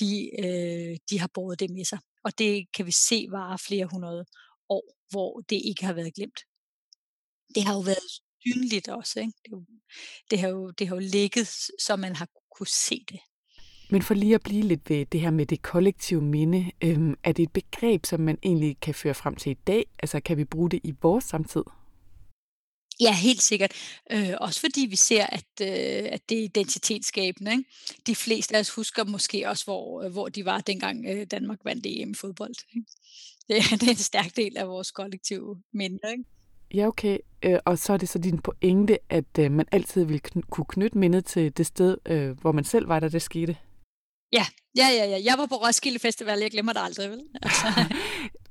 de, 0.00 0.30
øh, 0.44 0.96
de 1.10 1.18
har 1.18 1.30
båret 1.34 1.60
det 1.60 1.70
med 1.70 1.84
sig. 1.84 1.98
Og 2.24 2.38
det 2.38 2.66
kan 2.74 2.86
vi 2.86 2.92
se 2.92 3.26
var 3.30 3.56
flere 3.56 3.86
hundrede 3.86 4.24
år, 4.68 4.96
hvor 5.10 5.40
det 5.40 5.60
ikke 5.64 5.84
har 5.84 5.92
været 5.92 6.14
glemt. 6.14 6.40
Det 7.54 7.62
har 7.62 7.74
jo 7.74 7.80
været 7.80 8.08
synligt 8.40 8.88
også. 8.88 9.20
Ikke? 9.20 9.32
Det, 9.44 9.52
jo, 9.52 9.64
det, 10.30 10.38
har 10.38 10.48
jo, 10.48 10.70
det 10.70 10.88
har 10.88 10.96
jo 10.96 11.00
ligget, 11.00 11.48
så 11.80 11.96
man 11.96 12.16
har 12.16 12.28
kunne 12.50 12.66
se 12.66 13.04
det. 13.08 13.20
Men 13.90 14.02
for 14.02 14.14
lige 14.14 14.34
at 14.34 14.42
blive 14.42 14.62
lidt 14.62 14.90
ved 14.90 15.06
det 15.06 15.20
her 15.20 15.30
med 15.30 15.46
det 15.46 15.62
kollektive 15.62 16.22
minde, 16.22 16.72
øhm, 16.84 17.14
er 17.24 17.32
det 17.32 17.42
et 17.42 17.52
begreb, 17.52 18.06
som 18.06 18.20
man 18.20 18.38
egentlig 18.42 18.80
kan 18.80 18.94
føre 18.94 19.14
frem 19.14 19.36
til 19.36 19.50
i 19.50 19.58
dag? 19.66 19.86
Altså 19.98 20.20
kan 20.20 20.36
vi 20.36 20.44
bruge 20.44 20.70
det 20.70 20.80
i 20.84 20.94
vores 21.02 21.24
samtid? 21.24 21.62
Ja, 23.00 23.12
helt 23.12 23.42
sikkert. 23.42 23.72
Øh, 24.12 24.34
også 24.40 24.60
fordi 24.60 24.86
vi 24.90 24.96
ser, 24.96 25.26
at, 25.26 25.44
øh, 25.62 26.08
at 26.12 26.28
det 26.28 26.38
er 26.38 26.42
identitetsskabende. 26.42 27.52
Ikke? 27.52 27.64
De 28.06 28.14
fleste 28.14 28.56
af 28.56 28.60
os 28.60 28.70
husker 28.70 29.04
måske 29.04 29.48
også, 29.48 29.64
hvor, 29.64 30.02
øh, 30.02 30.12
hvor 30.12 30.28
de 30.28 30.44
var, 30.44 30.60
dengang 30.60 31.06
øh, 31.08 31.26
Danmark 31.30 31.58
vandt 31.64 31.86
EM 31.86 32.14
fodbold. 32.14 32.54
Ikke? 32.76 32.86
Det, 33.48 33.70
det 33.80 33.86
er 33.86 33.90
en 33.90 33.96
stærk 33.96 34.36
del 34.36 34.56
af 34.56 34.68
vores 34.68 34.90
kollektive 34.90 35.62
minde. 35.72 35.98
Ikke? 36.10 36.24
Ja, 36.74 36.86
okay. 36.86 37.18
Øh, 37.42 37.58
og 37.64 37.78
så 37.78 37.92
er 37.92 37.96
det 37.96 38.08
så 38.08 38.18
din 38.18 38.38
pointe, 38.38 38.98
at 39.10 39.38
øh, 39.38 39.52
man 39.52 39.66
altid 39.72 40.04
vil 40.04 40.20
kn- 40.28 40.40
kunne 40.50 40.66
knytte 40.68 40.98
mindet 40.98 41.24
til 41.24 41.56
det 41.56 41.66
sted, 41.66 41.96
øh, 42.06 42.40
hvor 42.40 42.52
man 42.52 42.64
selv 42.64 42.88
var, 42.88 43.00
da 43.00 43.08
det 43.08 43.22
skete. 43.22 43.56
Ja, 44.32 44.46
ja, 44.76 44.88
ja, 44.88 45.04
ja. 45.04 45.20
Jeg 45.24 45.34
var 45.38 45.46
på 45.46 45.54
Roskilde 45.54 45.98
Festival, 45.98 46.38
jeg 46.38 46.50
glemmer 46.50 46.72
det 46.72 46.80
aldrig, 46.84 47.10
vel? 47.10 47.20
Altså. 47.42 47.66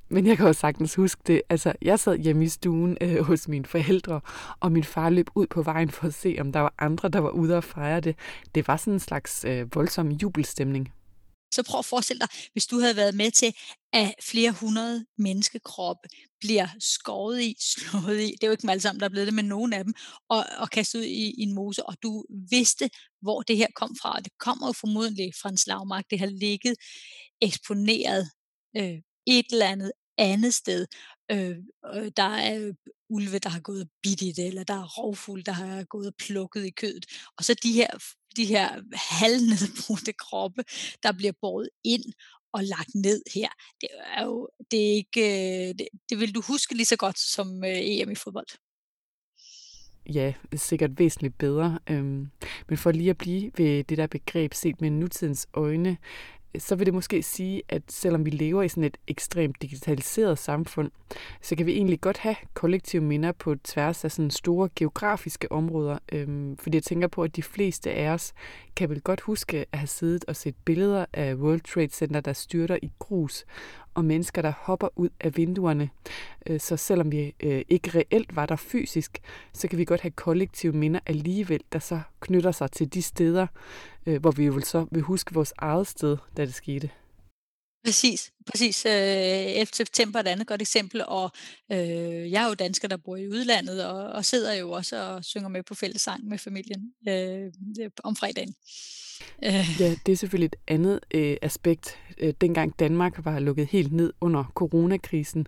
Men 0.08 0.26
jeg 0.26 0.36
kan 0.36 0.46
også 0.46 0.60
sagtens 0.60 0.94
huske 0.94 1.22
det. 1.26 1.42
Altså, 1.48 1.72
jeg 1.82 2.00
sad 2.00 2.18
hjemme 2.18 2.44
i 2.44 2.48
stuen 2.48 2.96
øh, 3.00 3.24
hos 3.24 3.48
mine 3.48 3.64
forældre, 3.64 4.20
og 4.60 4.72
min 4.72 4.84
far 4.84 5.10
løb 5.10 5.26
ud 5.34 5.46
på 5.46 5.62
vejen 5.62 5.90
for 5.90 6.06
at 6.06 6.14
se, 6.14 6.36
om 6.40 6.52
der 6.52 6.60
var 6.60 6.74
andre, 6.78 7.08
der 7.08 7.18
var 7.18 7.30
ude 7.30 7.56
og 7.56 7.64
fejre 7.64 8.00
det. 8.00 8.16
Det 8.54 8.68
var 8.68 8.76
sådan 8.76 8.92
en 8.92 9.00
slags 9.00 9.44
øh, 9.44 9.74
voldsom 9.74 10.08
jubelstemning. 10.08 10.92
Så 11.54 11.62
prøv 11.62 11.78
at 11.78 11.84
forestille 11.84 12.20
dig, 12.20 12.28
hvis 12.52 12.66
du 12.66 12.78
havde 12.80 12.96
været 12.96 13.14
med 13.14 13.30
til, 13.30 13.54
at 13.92 14.14
flere 14.22 14.52
hundrede 14.52 15.06
menneskekroppe 15.18 16.08
bliver 16.40 16.68
skåret 16.80 17.40
i, 17.42 17.56
slået 17.72 18.20
i, 18.20 18.26
det 18.26 18.42
er 18.42 18.46
jo 18.46 18.50
ikke 18.50 18.62
dem 18.62 18.70
alle 18.70 18.80
sammen, 18.80 19.00
der 19.00 19.06
er 19.06 19.10
blevet 19.10 19.26
det, 19.26 19.34
men 19.34 19.44
nogen 19.44 19.72
af 19.72 19.84
dem, 19.84 19.94
og, 20.28 20.44
og 20.58 20.70
kastet 20.70 20.98
ud 20.98 21.04
i, 21.04 21.30
i 21.38 21.42
en 21.42 21.54
mose, 21.54 21.86
og 21.86 21.94
du 22.02 22.24
vidste, 22.50 22.90
hvor 23.22 23.42
det 23.42 23.56
her 23.56 23.66
kom 23.76 23.96
fra, 24.02 24.12
og 24.16 24.24
det 24.24 24.32
kommer 24.38 24.66
jo 24.66 24.72
formodentlig 24.72 25.32
fra 25.42 25.48
en 25.48 25.56
slagmark, 25.56 26.04
det 26.10 26.18
har 26.18 26.26
ligget 26.26 26.74
eksponeret 27.40 28.30
øh, 28.76 28.98
et 29.26 29.46
eller 29.52 29.66
andet 29.66 29.92
andet 30.18 30.54
sted. 30.54 30.86
Øh, 31.30 31.56
øh, 31.94 32.10
der 32.16 32.22
er 32.22 32.72
ulve, 33.08 33.38
der 33.38 33.48
har 33.48 33.60
gået 33.60 33.80
og 33.80 33.88
bidt 34.02 34.22
i 34.22 34.32
det, 34.32 34.46
eller 34.46 34.64
der 34.64 34.74
er 34.74 34.98
rovfugle, 34.98 35.42
der 35.42 35.52
har 35.52 35.84
gået 35.84 36.06
og 36.06 36.14
plukket 36.18 36.66
i 36.66 36.70
kødet. 36.70 37.06
Og 37.38 37.44
så 37.44 37.54
de 37.62 37.72
her, 37.72 37.90
de 38.36 38.44
her 38.44 38.82
halvnedbrudte 38.92 40.12
kroppe, 40.26 40.64
der 41.02 41.12
bliver 41.12 41.32
båret 41.40 41.68
ind 41.84 42.04
og 42.52 42.64
lagt 42.64 42.94
ned 42.94 43.22
her. 43.34 43.48
Det 43.80 43.88
er 44.16 44.24
jo 44.24 44.48
det 44.70 44.90
er 44.90 44.94
ikke, 44.94 45.20
øh, 45.20 45.74
det, 45.78 45.88
det 46.10 46.20
vil 46.20 46.34
du 46.34 46.40
huske 46.40 46.74
lige 46.74 46.86
så 46.86 46.96
godt 46.96 47.18
som 47.18 47.64
øh, 47.64 47.78
EM 47.82 48.10
i 48.10 48.14
fodbold. 48.14 48.46
Ja, 50.14 50.32
sikkert 50.54 50.98
væsentligt 50.98 51.38
bedre. 51.38 51.78
Øhm, 51.90 52.30
men 52.68 52.78
for 52.78 52.92
lige 52.92 53.10
at 53.10 53.18
blive 53.18 53.52
ved 53.56 53.84
det 53.84 53.98
der 53.98 54.06
begreb 54.06 54.54
set 54.54 54.80
med 54.80 54.90
nutidens 54.90 55.48
øjne, 55.54 55.96
så 56.58 56.76
vil 56.76 56.86
det 56.86 56.94
måske 56.94 57.22
sige, 57.22 57.62
at 57.68 57.82
selvom 57.88 58.24
vi 58.24 58.30
lever 58.30 58.62
i 58.62 58.68
sådan 58.68 58.84
et 58.84 58.96
ekstremt 59.08 59.62
digitaliseret 59.62 60.38
samfund, 60.38 60.90
så 61.42 61.56
kan 61.56 61.66
vi 61.66 61.72
egentlig 61.72 62.00
godt 62.00 62.18
have 62.18 62.36
kollektive 62.54 63.02
minder 63.02 63.32
på 63.32 63.54
tværs 63.64 64.04
af 64.04 64.12
sådan 64.12 64.30
store 64.30 64.68
geografiske 64.76 65.52
områder. 65.52 65.98
Øhm, 66.12 66.56
fordi 66.56 66.76
jeg 66.76 66.82
tænker 66.82 67.08
på, 67.08 67.22
at 67.22 67.36
de 67.36 67.42
fleste 67.42 67.92
af 67.92 68.10
os 68.10 68.32
kan 68.76 68.90
vel 68.90 69.00
godt 69.00 69.20
huske 69.20 69.66
at 69.72 69.78
have 69.78 69.86
siddet 69.86 70.24
og 70.28 70.36
set 70.36 70.54
billeder 70.64 71.06
af 71.12 71.34
World 71.34 71.60
Trade 71.60 71.88
Center, 71.88 72.20
der 72.20 72.32
styrter 72.32 72.78
i 72.82 72.90
grus, 72.98 73.44
og 73.96 74.04
mennesker, 74.04 74.42
der 74.42 74.52
hopper 74.58 74.88
ud 74.96 75.08
af 75.20 75.36
vinduerne. 75.36 75.90
Øh, 76.46 76.60
så 76.60 76.76
selvom 76.76 77.12
vi 77.12 77.34
øh, 77.40 77.62
ikke 77.68 77.98
reelt 77.98 78.36
var 78.36 78.46
der 78.46 78.56
fysisk, 78.56 79.18
så 79.52 79.68
kan 79.68 79.78
vi 79.78 79.84
godt 79.84 80.00
have 80.00 80.10
kollektive 80.10 80.72
minder 80.72 81.00
alligevel, 81.06 81.60
der 81.72 81.78
så 81.78 82.00
knytter 82.20 82.52
sig 82.52 82.70
til 82.70 82.94
de 82.94 83.02
steder, 83.02 83.46
øh, 84.06 84.20
hvor 84.20 84.30
vi 84.30 84.44
jo 84.44 84.60
så 84.60 84.86
vil 84.90 85.02
huske 85.02 85.34
vores 85.34 85.54
eget 85.58 85.86
sted, 85.86 86.16
da 86.36 86.46
det 86.46 86.54
skete. 86.54 86.90
Præcis, 87.84 88.32
præcis. 88.46 88.86
11. 88.86 89.66
september 89.72 90.18
er 90.18 90.22
et 90.22 90.28
andet 90.28 90.46
godt 90.46 90.62
eksempel, 90.62 91.02
og 91.06 91.30
øh, 91.72 92.30
jeg 92.30 92.44
er 92.44 92.48
jo 92.48 92.54
dansker, 92.54 92.88
der 92.88 92.96
bor 92.96 93.16
i 93.16 93.28
udlandet, 93.28 93.86
og, 93.86 94.06
og 94.06 94.24
sidder 94.24 94.54
jo 94.54 94.70
også 94.70 95.02
og 95.02 95.24
synger 95.24 95.48
med 95.48 95.62
på 95.62 95.74
fællesang 95.74 96.28
med 96.28 96.38
familien 96.38 96.92
øh, 97.08 97.52
om 98.04 98.16
fredagen. 98.16 98.54
Ja, 99.42 99.66
det 100.06 100.12
er 100.12 100.16
selvfølgelig 100.16 100.46
et 100.46 100.56
andet 100.68 101.00
øh, 101.14 101.36
aspekt. 101.42 101.98
Øh, 102.18 102.34
dengang 102.40 102.78
Danmark 102.78 103.24
var 103.24 103.38
lukket 103.38 103.66
helt 103.66 103.92
ned 103.92 104.12
under 104.20 104.44
coronakrisen, 104.54 105.46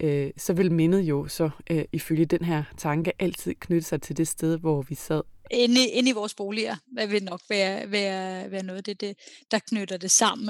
øh, 0.00 0.30
så 0.36 0.52
vil 0.52 0.72
mindet 0.72 1.00
jo 1.00 1.28
så 1.28 1.50
øh, 1.70 1.84
ifølge 1.92 2.24
den 2.24 2.44
her 2.44 2.62
tanke 2.76 3.12
altid 3.18 3.54
knytte 3.54 3.88
sig 3.88 4.02
til 4.02 4.16
det 4.16 4.28
sted, 4.28 4.58
hvor 4.58 4.82
vi 4.82 4.94
sad 4.94 5.22
inde, 5.50 5.86
inde 5.86 6.10
i 6.10 6.12
vores 6.12 6.34
boliger, 6.34 6.76
hvad 6.92 7.06
vil 7.06 7.24
nok 7.24 7.40
være, 7.48 7.90
være, 7.90 8.50
være 8.50 8.62
noget 8.62 8.78
af 8.78 8.84
det, 8.84 9.00
det, 9.00 9.16
der 9.50 9.58
knytter 9.58 9.96
det 9.96 10.10
sammen. 10.10 10.48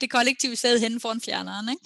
Det 0.00 0.10
kollektive 0.10 0.56
sted 0.56 0.80
hen 0.80 1.00
foran 1.00 1.20
fjerneren, 1.20 1.68
ikke? 1.68 1.82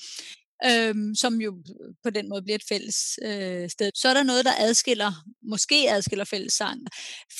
Øhm, 0.64 1.14
som 1.14 1.40
jo 1.40 1.58
øh, 1.58 1.94
på 2.04 2.10
den 2.10 2.28
måde 2.28 2.42
bliver 2.42 2.54
et 2.54 2.68
fælles 2.68 3.18
øh, 3.22 3.70
sted. 3.70 3.90
Så 3.94 4.08
er 4.08 4.14
der 4.14 4.22
noget, 4.22 4.44
der 4.44 4.52
adskiller, 4.58 5.12
måske 5.42 5.90
adskiller 5.90 6.24
fællessang 6.24 6.80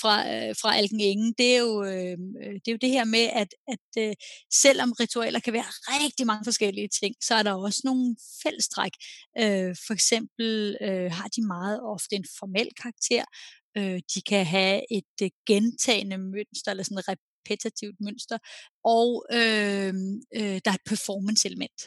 fra, 0.01 0.15
øh, 0.35 0.55
fra 0.61 0.77
Alken 0.77 1.01
Ingen. 1.01 1.35
Det 1.39 1.55
er, 1.55 1.59
jo, 1.59 1.85
øhm, 1.85 2.37
øh, 2.43 2.55
det 2.55 2.69
er 2.69 2.73
jo 2.73 2.79
det 2.81 2.91
her 2.91 3.05
med, 3.05 3.27
at, 3.33 3.49
at 3.69 4.03
øh, 4.03 4.15
selvom 4.53 4.93
ritualer 4.93 5.41
kan 5.41 5.53
være 5.53 5.73
rigtig 5.89 6.27
mange 6.27 6.45
forskellige 6.45 6.89
ting, 7.01 7.15
så 7.23 7.35
er 7.35 7.43
der 7.43 7.53
også 7.53 7.81
nogle 7.85 8.17
fællestræk. 8.43 8.93
Øh, 9.39 9.77
for 9.87 9.93
eksempel 9.93 10.77
øh, 10.81 11.13
har 11.13 11.29
de 11.37 11.47
meget 11.47 11.81
ofte 11.83 12.17
en 12.17 12.25
formel 12.39 12.69
karakter, 12.83 13.25
Øh, 13.79 14.01
de 14.15 14.21
kan 14.23 14.47
have 14.47 14.83
et 14.91 15.17
øh, 15.23 15.31
gentagende 15.47 16.19
mønster, 16.19 16.71
eller 16.71 16.85
sådan 16.85 16.99
et 16.99 17.09
repetitivt 17.09 17.97
mønster, 18.01 18.39
og 18.85 19.27
øh, 19.33 19.95
øh, 20.37 20.61
der 20.65 20.71
er 20.71 20.79
et 20.81 20.87
performance-element. 20.87 21.79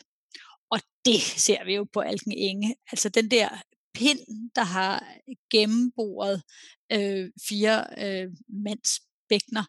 Og 0.71 0.79
det 1.05 1.21
ser 1.21 1.65
vi 1.65 1.75
jo 1.75 1.87
på 1.93 1.99
Alken 1.99 2.31
Inge. 2.31 2.75
Altså 2.91 3.09
den 3.09 3.31
der 3.31 3.49
pind, 3.93 4.19
der 4.55 4.63
har 4.63 5.15
gennemboret 5.51 6.43
øh, 6.91 7.31
fire 7.47 7.85
øh, 7.97 8.27
mands 8.47 8.99
bækner. 9.29 9.63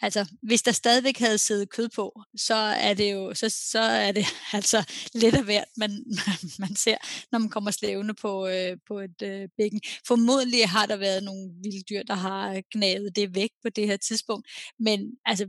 Altså, 0.00 0.30
hvis 0.42 0.62
der 0.62 0.72
stadigvæk 0.72 1.18
havde 1.18 1.38
siddet 1.38 1.70
kød 1.70 1.88
på, 1.88 2.22
så 2.36 2.54
er 2.54 2.94
det 2.94 3.12
jo 3.12 3.34
så, 3.34 3.48
så 3.48 3.80
er 3.80 4.12
det 4.12 4.26
altså 4.58 4.90
lidt 5.14 5.34
af 5.34 5.44
hvert, 5.44 5.68
man, 5.76 5.90
man 6.62 6.76
ser, 6.76 6.96
når 7.32 7.38
man 7.38 7.50
kommer 7.50 7.70
slævende 7.70 8.14
på, 8.14 8.46
øh, 8.48 8.76
på 8.88 9.00
et 9.00 9.22
øh, 9.22 9.48
bækken. 9.56 9.80
Formodentlig 10.06 10.68
har 10.68 10.86
der 10.86 10.96
været 10.96 11.24
nogle 11.24 11.50
vilde 11.62 11.82
dyr, 11.90 12.02
der 12.02 12.14
har 12.14 12.62
gnavet 12.72 13.16
det 13.16 13.34
væk 13.34 13.50
på 13.62 13.68
det 13.68 13.86
her 13.86 13.96
tidspunkt, 13.96 14.48
men 14.78 15.12
altså, 15.24 15.48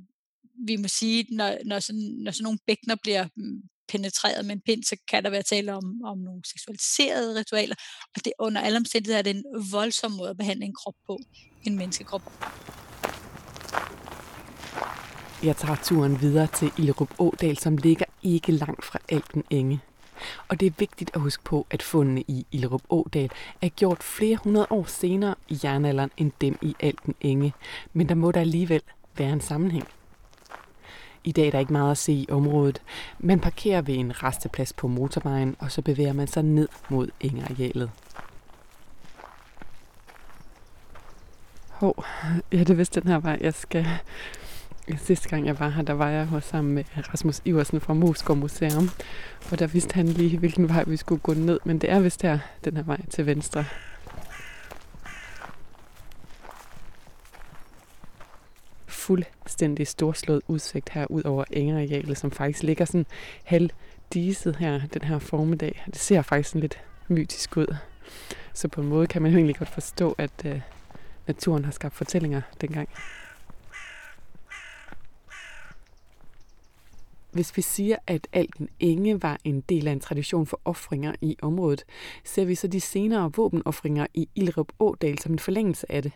vi 0.68 0.76
må 0.76 0.88
sige, 0.88 1.26
når, 1.30 1.58
når, 1.66 1.80
sådan, 1.80 2.18
når 2.24 2.32
sådan 2.32 2.44
nogle 2.44 2.60
bækkener 2.68 2.96
bliver 3.04 3.28
mm, 3.36 3.62
penetreret 3.88 4.46
med 4.46 4.56
en 4.56 4.62
pind, 4.65 4.84
så 4.84 4.96
kan 5.10 5.24
der 5.24 5.30
være 5.30 5.44
tale 5.44 5.74
om, 5.74 6.01
om 6.06 6.18
nogle 6.18 6.42
seksualiserede 6.46 7.39
ritualer, 7.39 7.75
og 8.15 8.25
det 8.25 8.34
under 8.39 8.62
alle 8.62 8.77
omstændigheder 8.77 9.20
er 9.20 9.24
det 9.24 9.36
en 9.36 9.46
voldsom 9.72 10.12
måde 10.12 10.30
at 10.30 10.38
behandle 10.38 10.65
en 10.65 10.74
krop 10.74 10.96
på, 11.08 11.20
en 11.63 11.77
menneskekrop. 11.77 12.22
Jeg 15.44 15.58
tager 15.58 15.75
turen 15.84 16.22
videre 16.22 16.48
til 16.48 16.72
Ilrup 16.77 17.13
Ådal, 17.20 17.58
som 17.58 17.77
ligger 17.77 18.06
ikke 18.24 18.51
langt 18.51 18.86
fra 18.86 19.00
Alten 19.10 19.44
Enge. 19.50 19.80
Og 20.48 20.60
det 20.60 20.65
er 20.65 20.72
vigtigt 20.77 21.12
at 21.13 21.22
huske 21.22 21.44
på, 21.44 21.68
at 21.70 21.84
fundene 21.84 22.22
i 22.22 22.46
Ilrup 22.51 22.82
Ådal 22.89 23.30
er 23.62 23.70
gjort 23.70 24.04
flere 24.04 24.36
hundrede 24.36 24.68
år 24.70 24.86
senere 24.86 25.36
i 25.48 25.60
jernalderen 25.63 26.12
end 26.18 26.32
dem 26.42 26.58
i 26.62 26.75
Alten 26.80 27.15
Enge. 27.22 27.54
Men 27.94 28.10
der 28.10 28.15
må 28.15 28.32
der 28.32 28.39
alligevel 28.39 28.82
være 29.18 29.34
en 29.34 29.42
sammenhæng. 29.42 29.88
I 31.25 31.32
dag 31.32 31.48
er 31.48 31.51
der 31.51 31.60
ikke 31.60 31.74
meget 31.74 31.91
at 31.91 31.98
se 31.98 32.13
i 32.13 32.27
området. 32.29 32.82
Man 33.20 33.39
parkerer 33.39 33.82
ved 33.82 33.96
en 33.96 34.24
resteplads 34.24 34.74
på 34.74 34.88
motorvejen, 34.88 35.55
og 35.60 35.72
så 35.72 35.82
bevæger 35.82 36.13
man 36.13 36.27
sig 36.27 36.44
ned 36.44 36.67
mod 36.89 37.08
engarealet. 37.22 37.91
Hov, 41.70 42.05
ja, 42.51 42.60
det 42.60 42.70
er 42.70 42.74
vist 42.74 42.96
den 42.96 43.08
her 43.08 43.20
vej, 43.20 43.38
jeg 43.41 43.53
skal. 43.53 43.88
Sidste 44.98 45.29
gang 45.29 45.46
jeg 45.46 45.60
var 45.60 45.70
her, 45.70 45.84
der 45.84 45.94
var 45.94 46.10
jeg 46.10 46.25
hos 46.25 46.44
sammen 46.44 46.75
med 46.75 46.84
Rasmus 46.98 47.41
Iversen 47.46 47.82
fra 47.82 47.94
Moskov 47.94 48.36
Museum. 48.36 48.89
Og 49.51 49.60
der 49.60 49.67
vidste 49.67 49.96
han 49.96 50.08
lige, 50.08 50.38
hvilken 50.38 50.70
vej 50.70 50.84
vi 50.88 50.98
skulle 50.98 51.22
gå 51.22 51.34
ned. 51.34 51.60
Men 51.63 51.79
det 51.79 51.91
er 51.91 52.00
vist 52.00 52.22
her, 52.22 52.39
den 52.65 52.77
her 52.77 52.84
vej 52.84 53.01
til 53.10 53.25
venstre. 53.25 53.65
Fuldstændig 59.06 59.88
storslået 59.88 60.42
udsigt 60.48 60.90
her 60.90 61.06
ud 61.10 61.24
over 61.24 61.44
engearealet, 61.52 62.18
som 62.18 62.32
faktisk 62.32 62.64
ligger 62.64 62.86
sådan 62.86 63.06
halv 63.44 63.70
diset 64.14 64.56
her 64.56 64.82
den 64.94 65.02
her 65.02 65.20
formiddag. 65.20 65.84
Det 65.86 65.98
ser 65.98 66.22
faktisk 66.22 66.50
sådan 66.50 66.62
lidt 66.62 66.80
mytisk 67.08 67.58
ud. 67.58 67.76
Så 68.54 68.68
på 68.68 68.82
en 68.82 68.88
måde 68.88 69.08
kan 69.08 69.22
man 69.22 69.32
jo 69.32 69.38
egentlig 69.38 69.56
godt 69.56 69.70
forstå, 69.70 70.16
at 70.18 70.46
øh, 70.46 70.62
naturen 71.28 71.66
har 71.66 71.72
skabt 71.72 71.96
fortællinger 71.96 72.42
dengang. 72.62 72.90
Hvis 77.32 77.58
vi 77.58 77.62
siger, 77.62 77.96
at 78.08 78.28
Alten 78.34 78.70
Enge 78.80 79.24
var 79.24 79.38
en 79.44 79.62
del 79.62 79.88
af 79.88 79.92
en 79.92 80.00
tradition 80.00 80.46
for 80.46 80.62
offringer 80.66 81.16
i 81.22 81.38
området, 81.42 81.84
ser 82.24 82.46
vi 82.46 82.56
så 82.56 82.68
de 82.68 82.82
senere 82.82 83.32
våbenoffringer 83.36 84.08
i 84.14 84.30
Ilrup 84.36 84.72
Ådal 84.80 85.20
som 85.20 85.32
en 85.32 85.40
forlængelse 85.40 85.92
af 85.92 86.04
det? 86.04 86.12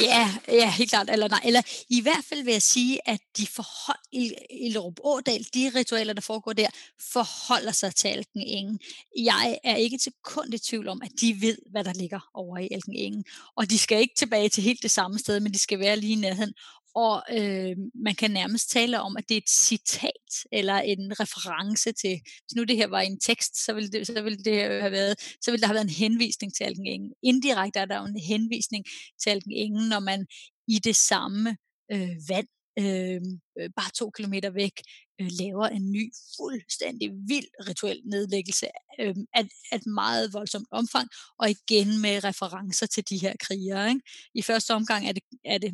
Ja, 0.00 0.34
ja, 0.48 0.70
helt 0.70 0.90
klart. 0.90 1.10
Eller, 1.10 1.28
nej, 1.28 1.40
eller 1.44 1.62
i 1.88 2.00
hvert 2.00 2.24
fald 2.28 2.42
vil 2.44 2.52
jeg 2.52 2.62
sige, 2.62 3.08
at 3.08 3.20
de 3.36 3.46
forhold, 3.46 3.98
i, 4.12 4.32
i 4.50 4.76
Ådal, 5.04 5.46
de 5.54 5.72
ritualer, 5.74 6.12
der 6.12 6.20
foregår 6.20 6.52
der, 6.52 6.68
forholder 7.12 7.72
sig 7.72 7.94
til 7.94 8.08
Alken 8.08 8.40
Ingen. 8.40 8.80
Jeg 9.18 9.58
er 9.64 9.76
ikke 9.76 9.98
til 9.98 10.12
kun 10.24 10.52
i 10.52 10.58
tvivl 10.58 10.88
om, 10.88 11.02
at 11.02 11.10
de 11.20 11.40
ved, 11.40 11.58
hvad 11.70 11.84
der 11.84 11.92
ligger 11.92 12.20
over 12.34 12.58
i 12.58 12.68
Alken 12.70 12.94
Ingen. 12.94 13.24
Og 13.56 13.70
de 13.70 13.78
skal 13.78 14.00
ikke 14.00 14.14
tilbage 14.14 14.48
til 14.48 14.62
helt 14.62 14.82
det 14.82 14.90
samme 14.90 15.18
sted, 15.18 15.40
men 15.40 15.52
de 15.52 15.58
skal 15.58 15.78
være 15.78 15.96
lige 15.96 16.16
nærheden 16.16 16.54
og 16.96 17.22
øh, 17.32 17.76
man 17.94 18.14
kan 18.14 18.30
nærmest 18.30 18.70
tale 18.70 19.00
om, 19.00 19.16
at 19.16 19.28
det 19.28 19.34
er 19.34 19.38
et 19.38 19.50
citat 19.50 20.26
eller 20.52 20.74
en 20.74 21.20
reference 21.20 21.92
til, 21.92 22.20
hvis 22.44 22.56
nu 22.56 22.64
det 22.64 22.76
her 22.76 22.86
var 22.86 23.00
en 23.00 23.20
tekst, 23.20 23.64
så 23.64 23.72
ville 23.72 23.90
det, 23.90 24.06
så 24.06 24.22
ville 24.22 24.38
det 24.38 24.80
have 24.80 24.92
været, 24.92 25.36
så 25.40 25.50
ville 25.50 25.60
der 25.60 25.66
have 25.66 25.74
været 25.74 25.84
en 25.84 26.02
henvisning 26.04 26.54
til 26.54 26.64
Alken 26.64 26.86
Ingen. 26.86 27.12
Indirekte 27.22 27.80
er 27.80 27.84
der 27.84 27.98
jo 27.98 28.04
en 28.04 28.20
henvisning 28.20 28.84
til 29.22 29.30
Alken 29.30 29.52
Ingen, 29.52 29.88
når 29.88 30.00
man 30.00 30.26
i 30.68 30.78
det 30.78 30.96
samme 30.96 31.56
øh, 31.92 32.16
vand 32.28 32.48
øh, 32.78 33.20
øh, 33.58 33.70
bare 33.76 33.90
to 33.94 34.10
kilometer 34.10 34.50
væk 34.50 34.80
øh, 35.20 35.28
laver 35.40 35.66
en 35.66 35.92
ny, 35.92 36.12
fuldstændig 36.36 37.10
vild 37.28 37.68
rituel 37.68 38.00
nedlæggelse 38.04 38.66
øh, 39.00 39.14
af, 39.34 39.44
af 39.72 39.76
et 39.76 39.86
meget 39.86 40.32
voldsomt 40.32 40.68
omfang, 40.70 41.08
og 41.38 41.50
igen 41.50 42.00
med 42.02 42.24
referencer 42.24 42.86
til 42.86 43.08
de 43.08 43.18
her 43.18 43.34
krigere. 43.40 43.88
Ikke? 43.88 44.00
I 44.34 44.42
første 44.42 44.74
omgang 44.74 45.08
er 45.08 45.12
det, 45.12 45.22
er 45.44 45.58
det, 45.58 45.72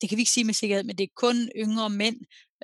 det 0.00 0.08
kan 0.08 0.16
vi 0.16 0.20
ikke 0.20 0.30
sige 0.30 0.44
med 0.44 0.54
sikkerhed, 0.54 0.84
men 0.84 0.98
det 0.98 1.04
er 1.04 1.08
kun 1.16 1.48
yngre 1.56 1.90
mænd, 1.90 2.16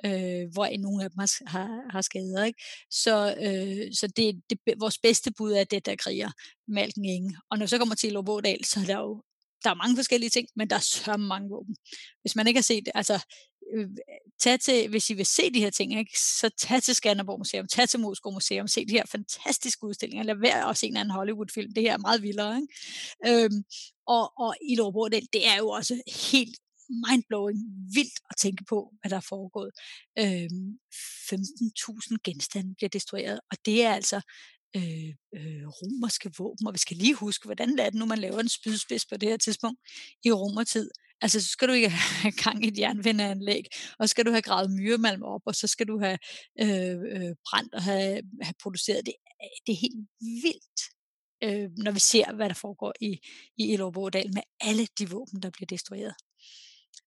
øh, 0.05 0.51
hvor 0.53 0.77
nogle 0.77 1.03
af 1.03 1.09
dem 1.09 1.19
har, 1.19 1.49
har, 1.49 1.91
har 1.91 2.01
skader. 2.01 2.43
Ikke? 2.43 2.63
Så, 2.91 3.35
øh, 3.41 3.93
så 3.93 4.07
det, 4.07 4.41
det, 4.49 4.59
vores 4.79 4.97
bedste 4.97 5.31
bud 5.37 5.51
er 5.51 5.63
det, 5.63 5.85
der 5.85 5.95
kriger 5.95 6.31
Malken 6.67 7.05
Inge. 7.05 7.37
Og 7.51 7.57
når 7.57 7.65
så 7.65 7.77
kommer 7.77 7.95
til 7.95 8.13
Lobodal, 8.13 8.65
så 8.65 8.79
er 8.79 8.85
der 8.85 8.99
jo 8.99 9.21
der 9.63 9.69
er 9.69 9.73
mange 9.73 9.95
forskellige 9.95 10.29
ting, 10.29 10.47
men 10.55 10.69
der 10.69 10.75
er 10.75 10.79
så 10.79 11.17
mange 11.17 11.49
våben. 11.49 11.75
Hvis 12.21 12.35
man 12.35 12.47
ikke 12.47 12.57
har 12.57 12.63
set 12.63 12.89
altså 12.95 13.25
øh, 13.73 13.87
tag 14.39 14.59
til, 14.59 14.89
hvis 14.89 15.09
I 15.09 15.13
vil 15.13 15.25
se 15.25 15.53
de 15.53 15.59
her 15.59 15.69
ting, 15.69 15.99
ikke, 15.99 16.19
så 16.19 16.49
tag 16.57 16.83
til 16.83 16.95
Skanderborg 16.95 17.39
Museum, 17.39 17.67
tag 17.67 17.89
til 17.89 17.99
Moskva 17.99 18.31
Museum, 18.31 18.67
se 18.67 18.85
de 18.85 18.93
her 18.93 19.05
fantastiske 19.11 19.83
udstillinger, 19.83 20.23
lad 20.23 20.35
være 20.35 20.69
at 20.69 20.77
se 20.77 20.87
en 20.87 20.97
anden 20.97 21.11
Hollywood-film, 21.11 21.73
det 21.73 21.83
her 21.83 21.93
er 21.93 21.97
meget 21.97 22.21
vildere. 22.21 22.61
Ikke? 22.61 23.43
Øhm, 23.43 23.63
og, 24.07 24.33
og 24.37 24.55
i 24.69 24.75
Lovbordel, 24.75 25.27
det 25.33 25.47
er 25.47 25.57
jo 25.57 25.69
også 25.69 26.01
helt 26.31 26.57
mindblowing, 27.05 27.59
vildt 27.95 28.19
at 28.29 28.35
tænke 28.37 28.63
på, 28.69 28.93
hvad 29.01 29.09
der 29.09 29.17
er 29.17 29.27
foregået. 29.29 29.71
Øhm, 30.19 30.79
15.000 30.93 32.15
genstande 32.23 32.75
bliver 32.75 32.89
destrueret, 32.89 33.39
og 33.51 33.57
det 33.65 33.83
er 33.83 33.93
altså 33.93 34.21
øh, 34.75 35.09
øh, 35.35 35.67
romerske 35.67 36.31
våben, 36.37 36.67
og 36.67 36.73
vi 36.73 36.79
skal 36.79 36.97
lige 36.97 37.15
huske, 37.15 37.45
hvordan 37.45 37.79
er 37.79 37.89
det 37.89 37.99
nu, 37.99 38.05
man 38.05 38.19
laver 38.19 38.39
en 38.39 38.49
spydspids 38.49 39.05
på 39.05 39.17
det 39.17 39.29
her 39.29 39.37
tidspunkt 39.37 39.79
i 40.23 40.31
romertid. 40.31 40.89
Altså, 41.21 41.41
så 41.41 41.47
skal 41.47 41.67
du 41.67 41.73
ikke 41.73 41.89
have 41.89 42.31
gang 42.43 42.65
i 42.65 42.67
et 42.67 42.79
jernvindeanlæg, 42.79 43.63
og 43.99 44.07
så 44.07 44.11
skal 44.11 44.25
du 44.25 44.31
have 44.31 44.41
gravet 44.41 44.71
myremalm 44.71 45.23
op, 45.23 45.41
og 45.45 45.55
så 45.55 45.67
skal 45.67 45.87
du 45.87 45.99
have 45.99 46.17
øh, 46.61 46.97
øh, 47.15 47.35
brændt 47.47 47.73
og 47.73 47.83
have, 47.83 48.21
have 48.41 48.53
produceret 48.63 49.05
det. 49.05 49.13
Det 49.65 49.73
er 49.73 49.81
helt 49.81 50.07
vildt, 50.19 50.79
øh, 51.43 51.69
når 51.77 51.91
vi 51.91 51.99
ser, 51.99 52.33
hvad 52.35 52.49
der 52.49 52.55
foregår 52.55 52.93
i, 53.01 53.19
i 53.57 53.73
Elorbo 53.73 54.09
med 54.13 54.43
alle 54.61 54.87
de 54.99 55.09
våben, 55.09 55.41
der 55.41 55.49
bliver 55.49 55.67
destrueret. 55.67 56.13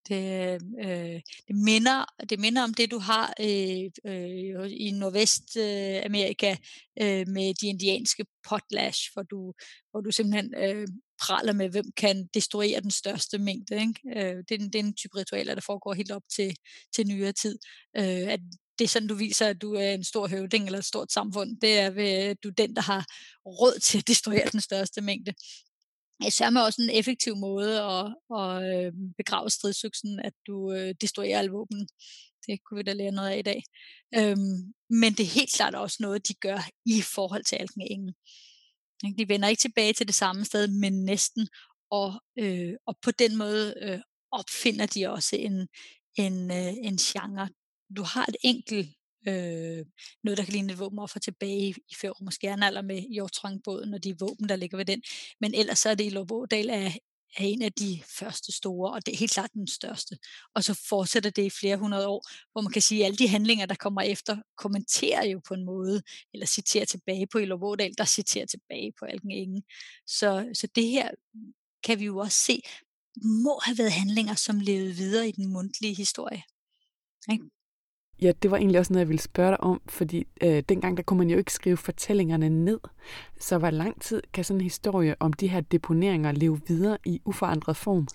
Det, 0.09 0.62
øh, 0.85 1.20
det, 1.48 1.57
minder, 1.57 2.04
det 2.30 2.40
minder 2.40 2.62
om 2.62 2.74
det, 2.74 2.90
du 2.90 2.98
har 2.98 3.35
øh, 3.40 3.90
øh, 4.07 4.70
i 4.70 4.90
Nordvestamerika 4.90 6.57
øh, 7.02 7.28
med 7.28 7.54
de 7.54 7.66
indianske 7.66 8.26
potlash, 8.48 9.11
hvor 9.12 9.22
du, 9.22 9.52
hvor 9.90 10.00
du 10.00 10.11
simpelthen 10.11 10.54
øh, 10.54 10.88
praler 11.20 11.52
med, 11.52 11.68
hvem 11.68 11.92
kan 11.96 12.28
destruere 12.35 12.80
den 12.80 12.90
største 12.90 13.38
mængde. 13.38 13.80
Ikke? 13.80 14.00
Øh, 14.16 14.37
det, 14.48 14.54
er, 14.54 14.59
det 14.59 14.74
er 14.74 14.85
en 14.85 14.94
type 14.94 15.16
ritualer, 15.16 15.54
der 15.54 15.62
foregår 15.66 15.94
helt 15.94 16.12
op 16.12 16.22
til, 16.37 16.57
til 16.94 17.07
nyere 17.07 17.33
tid. 17.33 17.59
Øh, 17.96 18.33
at 18.33 18.40
det 18.78 18.85
er 18.85 18.88
sådan, 18.88 19.09
du 19.09 19.14
viser, 19.14 19.46
at 19.46 19.62
du 19.62 19.74
er 19.74 19.90
en 19.90 20.04
stor 20.04 20.28
høvding 20.28 20.66
eller 20.66 20.78
et 20.78 20.85
stort 20.85 21.12
samfund. 21.12 21.61
Det 21.61 21.78
er, 21.78 21.90
ved, 21.90 22.35
du 22.35 22.48
er 22.48 22.52
den, 22.52 22.76
der 22.76 22.83
har 22.83 23.07
råd 23.46 23.80
til 23.80 23.98
at 23.98 24.09
destruere 24.09 24.48
den 24.52 24.61
største 24.61 25.00
mængde 25.00 25.33
sørme 26.31 26.62
også 26.62 26.83
en 26.83 26.90
effektiv 26.90 27.37
måde 27.37 27.81
at, 27.83 28.14
at 28.40 28.87
øhm, 28.87 29.12
begrave 29.16 29.50
stridsøksen, 29.50 30.20
at 30.20 30.33
du 30.46 30.72
øh, 30.72 30.94
destruerer 31.00 31.38
alle 31.38 31.50
våben. 31.50 31.88
Det 32.46 32.64
kunne 32.64 32.79
vi 32.79 32.83
da 32.83 32.92
lære 32.92 33.12
noget 33.12 33.31
af 33.31 33.38
i 33.38 33.42
dag. 33.42 33.62
Øhm, 34.16 34.74
men 34.90 35.12
det 35.12 35.20
er 35.20 35.35
helt 35.38 35.53
klart 35.53 35.74
også 35.74 35.96
noget, 36.00 36.29
de 36.29 36.35
gør 36.35 36.59
i 36.87 37.00
forhold 37.14 37.44
til 37.44 37.57
Alkenengen. 37.57 38.14
De 39.18 39.29
vender 39.29 39.48
ikke 39.48 39.61
tilbage 39.61 39.92
til 39.92 40.07
det 40.07 40.14
samme 40.14 40.44
sted, 40.44 40.68
men 40.68 41.05
næsten. 41.05 41.48
Og, 41.90 42.22
øh, 42.38 42.74
og 42.87 42.98
på 43.03 43.11
den 43.11 43.37
måde 43.37 43.74
øh, 43.83 44.00
opfinder 44.33 44.87
de 44.87 45.11
også 45.11 45.37
en, 45.37 45.68
en, 46.16 46.50
øh, 46.50 46.72
en 46.88 46.96
genre. 46.96 47.48
Du 47.96 48.03
har 48.03 48.27
et 48.29 48.37
enkelt 48.42 48.88
øh, 49.28 49.87
noget, 50.24 50.38
der 50.38 50.44
kan 50.44 50.52
ligne 50.52 50.72
et 50.72 50.78
våbenoffer 50.78 51.20
tilbage 51.20 51.68
i 51.68 51.94
Færø 52.00 52.30
Skjernalder 52.30 52.82
med 52.82 53.00
Hjortrangbåden 53.00 53.94
og 53.94 54.04
de 54.04 54.18
våben, 54.18 54.48
der 54.48 54.56
ligger 54.56 54.76
ved 54.76 54.84
den. 54.84 55.02
Men 55.40 55.54
ellers 55.54 55.78
så 55.78 55.88
er 55.88 55.94
det 55.94 56.04
i 56.04 56.08
Lovådal 56.08 56.70
af, 56.70 56.98
er 57.37 57.44
en 57.44 57.62
af 57.62 57.72
de 57.72 58.02
første 58.18 58.52
store, 58.52 58.92
og 58.92 59.06
det 59.06 59.14
er 59.14 59.18
helt 59.18 59.32
klart 59.32 59.52
den 59.52 59.66
største. 59.66 60.18
Og 60.54 60.64
så 60.64 60.80
fortsætter 60.88 61.30
det 61.30 61.44
i 61.44 61.50
flere 61.50 61.76
hundrede 61.76 62.08
år, 62.08 62.26
hvor 62.52 62.60
man 62.60 62.72
kan 62.72 62.82
sige, 62.82 63.00
at 63.00 63.06
alle 63.06 63.16
de 63.16 63.28
handlinger, 63.28 63.66
der 63.66 63.74
kommer 63.74 64.02
efter, 64.02 64.37
kommenterer 64.56 65.24
jo 65.26 65.40
på 65.48 65.54
en 65.54 65.64
måde, 65.64 66.02
eller 66.34 66.46
citerer 66.46 66.84
tilbage 66.84 67.26
på 67.26 67.38
Ilovådal, 67.38 67.94
der 67.98 68.04
citerer 68.04 68.46
tilbage 68.46 68.92
på 68.98 69.04
Alken 69.04 69.30
Ingen. 69.30 69.62
Så, 70.06 70.50
så 70.54 70.68
det 70.74 70.87
her 70.87 71.10
kan 71.82 72.00
vi 72.00 72.04
jo 72.04 72.18
også 72.18 72.38
se, 72.38 72.62
må 73.22 73.60
have 73.64 73.78
været 73.78 73.92
handlinger, 73.92 74.34
som 74.34 74.60
levede 74.60 74.94
videre 74.94 75.28
i 75.28 75.32
den 75.32 75.52
mundtlige 75.52 75.94
historie. 75.94 76.42
Ikke? 77.32 77.44
Ja, 78.22 78.33
det 78.42 78.50
var 78.50 78.57
egentlig 78.57 78.79
også 78.79 78.92
noget, 78.92 79.00
jeg 79.00 79.09
ville 79.09 79.22
spørge 79.22 79.50
dig 79.50 79.61
om, 79.61 79.81
fordi 79.88 80.27
øh, 80.42 80.62
dengang 80.68 80.96
der 80.96 81.03
kunne 81.03 81.18
man 81.18 81.31
jo 81.31 81.38
ikke 81.38 81.53
skrive 81.53 81.77
fortællingerne 81.77 82.48
ned. 82.48 82.81
Så 83.40 83.59
hvor 83.59 83.70
lang 83.70 84.03
tid 84.03 84.22
kan 84.33 84.44
sådan 84.44 84.61
en 84.61 84.64
historie 84.64 85.14
om 85.20 85.33
de 85.33 85.48
her 85.48 85.61
deponeringer 85.61 86.33
leve 86.33 86.61
videre 86.66 86.98
i 87.05 87.20
uforandret 87.24 87.77
form? 87.77 88.09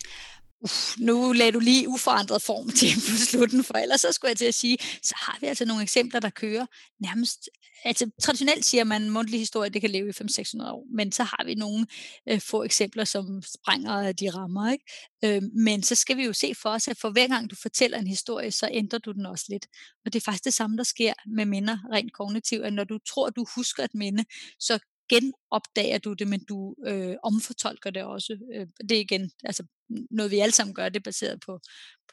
Uff, 0.61 0.97
nu 0.99 1.31
lagde 1.31 1.51
du 1.51 1.59
lige 1.59 1.89
uforandret 1.89 2.41
form 2.41 2.69
til 2.79 2.93
på 2.95 3.17
slutten, 3.17 3.63
for 3.63 3.73
ellers 3.73 4.01
så 4.01 4.11
skulle 4.11 4.29
jeg 4.29 4.37
til 4.37 4.45
at 4.45 4.55
sige, 4.55 4.77
så 5.03 5.15
har 5.17 5.37
vi 5.41 5.47
altså 5.47 5.65
nogle 5.65 5.83
eksempler, 5.83 6.19
der 6.19 6.29
kører 6.29 6.65
nærmest, 6.99 7.49
altså 7.85 8.09
traditionelt 8.21 8.65
siger 8.65 8.83
man, 8.83 9.03
at 9.05 9.11
mundtlig 9.11 9.39
historie, 9.39 9.69
det 9.69 9.81
kan 9.81 9.89
leve 9.89 10.09
i 10.09 10.11
500-600 10.11 10.71
år, 10.71 10.85
men 10.95 11.11
så 11.11 11.23
har 11.23 11.43
vi 11.45 11.55
nogle 11.55 11.87
øh, 12.29 12.41
få 12.41 12.63
eksempler, 12.63 13.03
som 13.03 13.41
sprænger 13.41 14.11
de 14.11 14.29
rammer, 14.29 14.71
ikke? 14.71 14.85
Øh, 15.25 15.41
men 15.53 15.83
så 15.83 15.95
skal 15.95 16.17
vi 16.17 16.23
jo 16.23 16.33
se 16.33 16.55
for 16.55 16.69
os, 16.69 16.87
at 16.87 16.97
for 16.97 17.09
hver 17.09 17.27
gang 17.27 17.49
du 17.49 17.55
fortæller 17.55 17.97
en 17.97 18.07
historie, 18.07 18.51
så 18.51 18.69
ændrer 18.71 18.99
du 18.99 19.11
den 19.11 19.25
også 19.25 19.45
lidt. 19.49 19.67
Og 20.05 20.13
det 20.13 20.19
er 20.19 20.23
faktisk 20.23 20.45
det 20.45 20.53
samme, 20.53 20.77
der 20.77 20.83
sker 20.83 21.13
med 21.35 21.45
minder 21.45 21.77
rent 21.93 22.13
kognitivt, 22.13 22.65
at 22.65 22.73
når 22.73 22.83
du 22.83 22.97
tror, 22.97 23.29
du 23.29 23.45
husker 23.55 23.83
et 23.83 23.93
minde, 23.93 24.25
så 24.59 24.79
genopdager 25.09 25.97
du 25.97 26.13
det, 26.13 26.27
men 26.27 26.43
du 26.43 26.75
øh, 26.87 27.15
omfortolker 27.23 27.89
det 27.89 28.03
også. 28.03 28.37
Øh, 28.55 28.67
det 28.89 28.91
er 28.91 29.01
igen 29.01 29.31
altså, 29.43 29.63
noget, 30.11 30.31
vi 30.31 30.39
alle 30.39 30.53
sammen 30.53 30.73
gør, 30.73 30.89
det 30.89 30.99
er 30.99 31.03
baseret 31.03 31.39
på, 31.45 31.59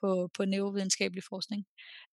på, 0.01 0.29
på 0.37 0.45
neurovidenskabelig 0.45 1.23
forskning. 1.29 1.65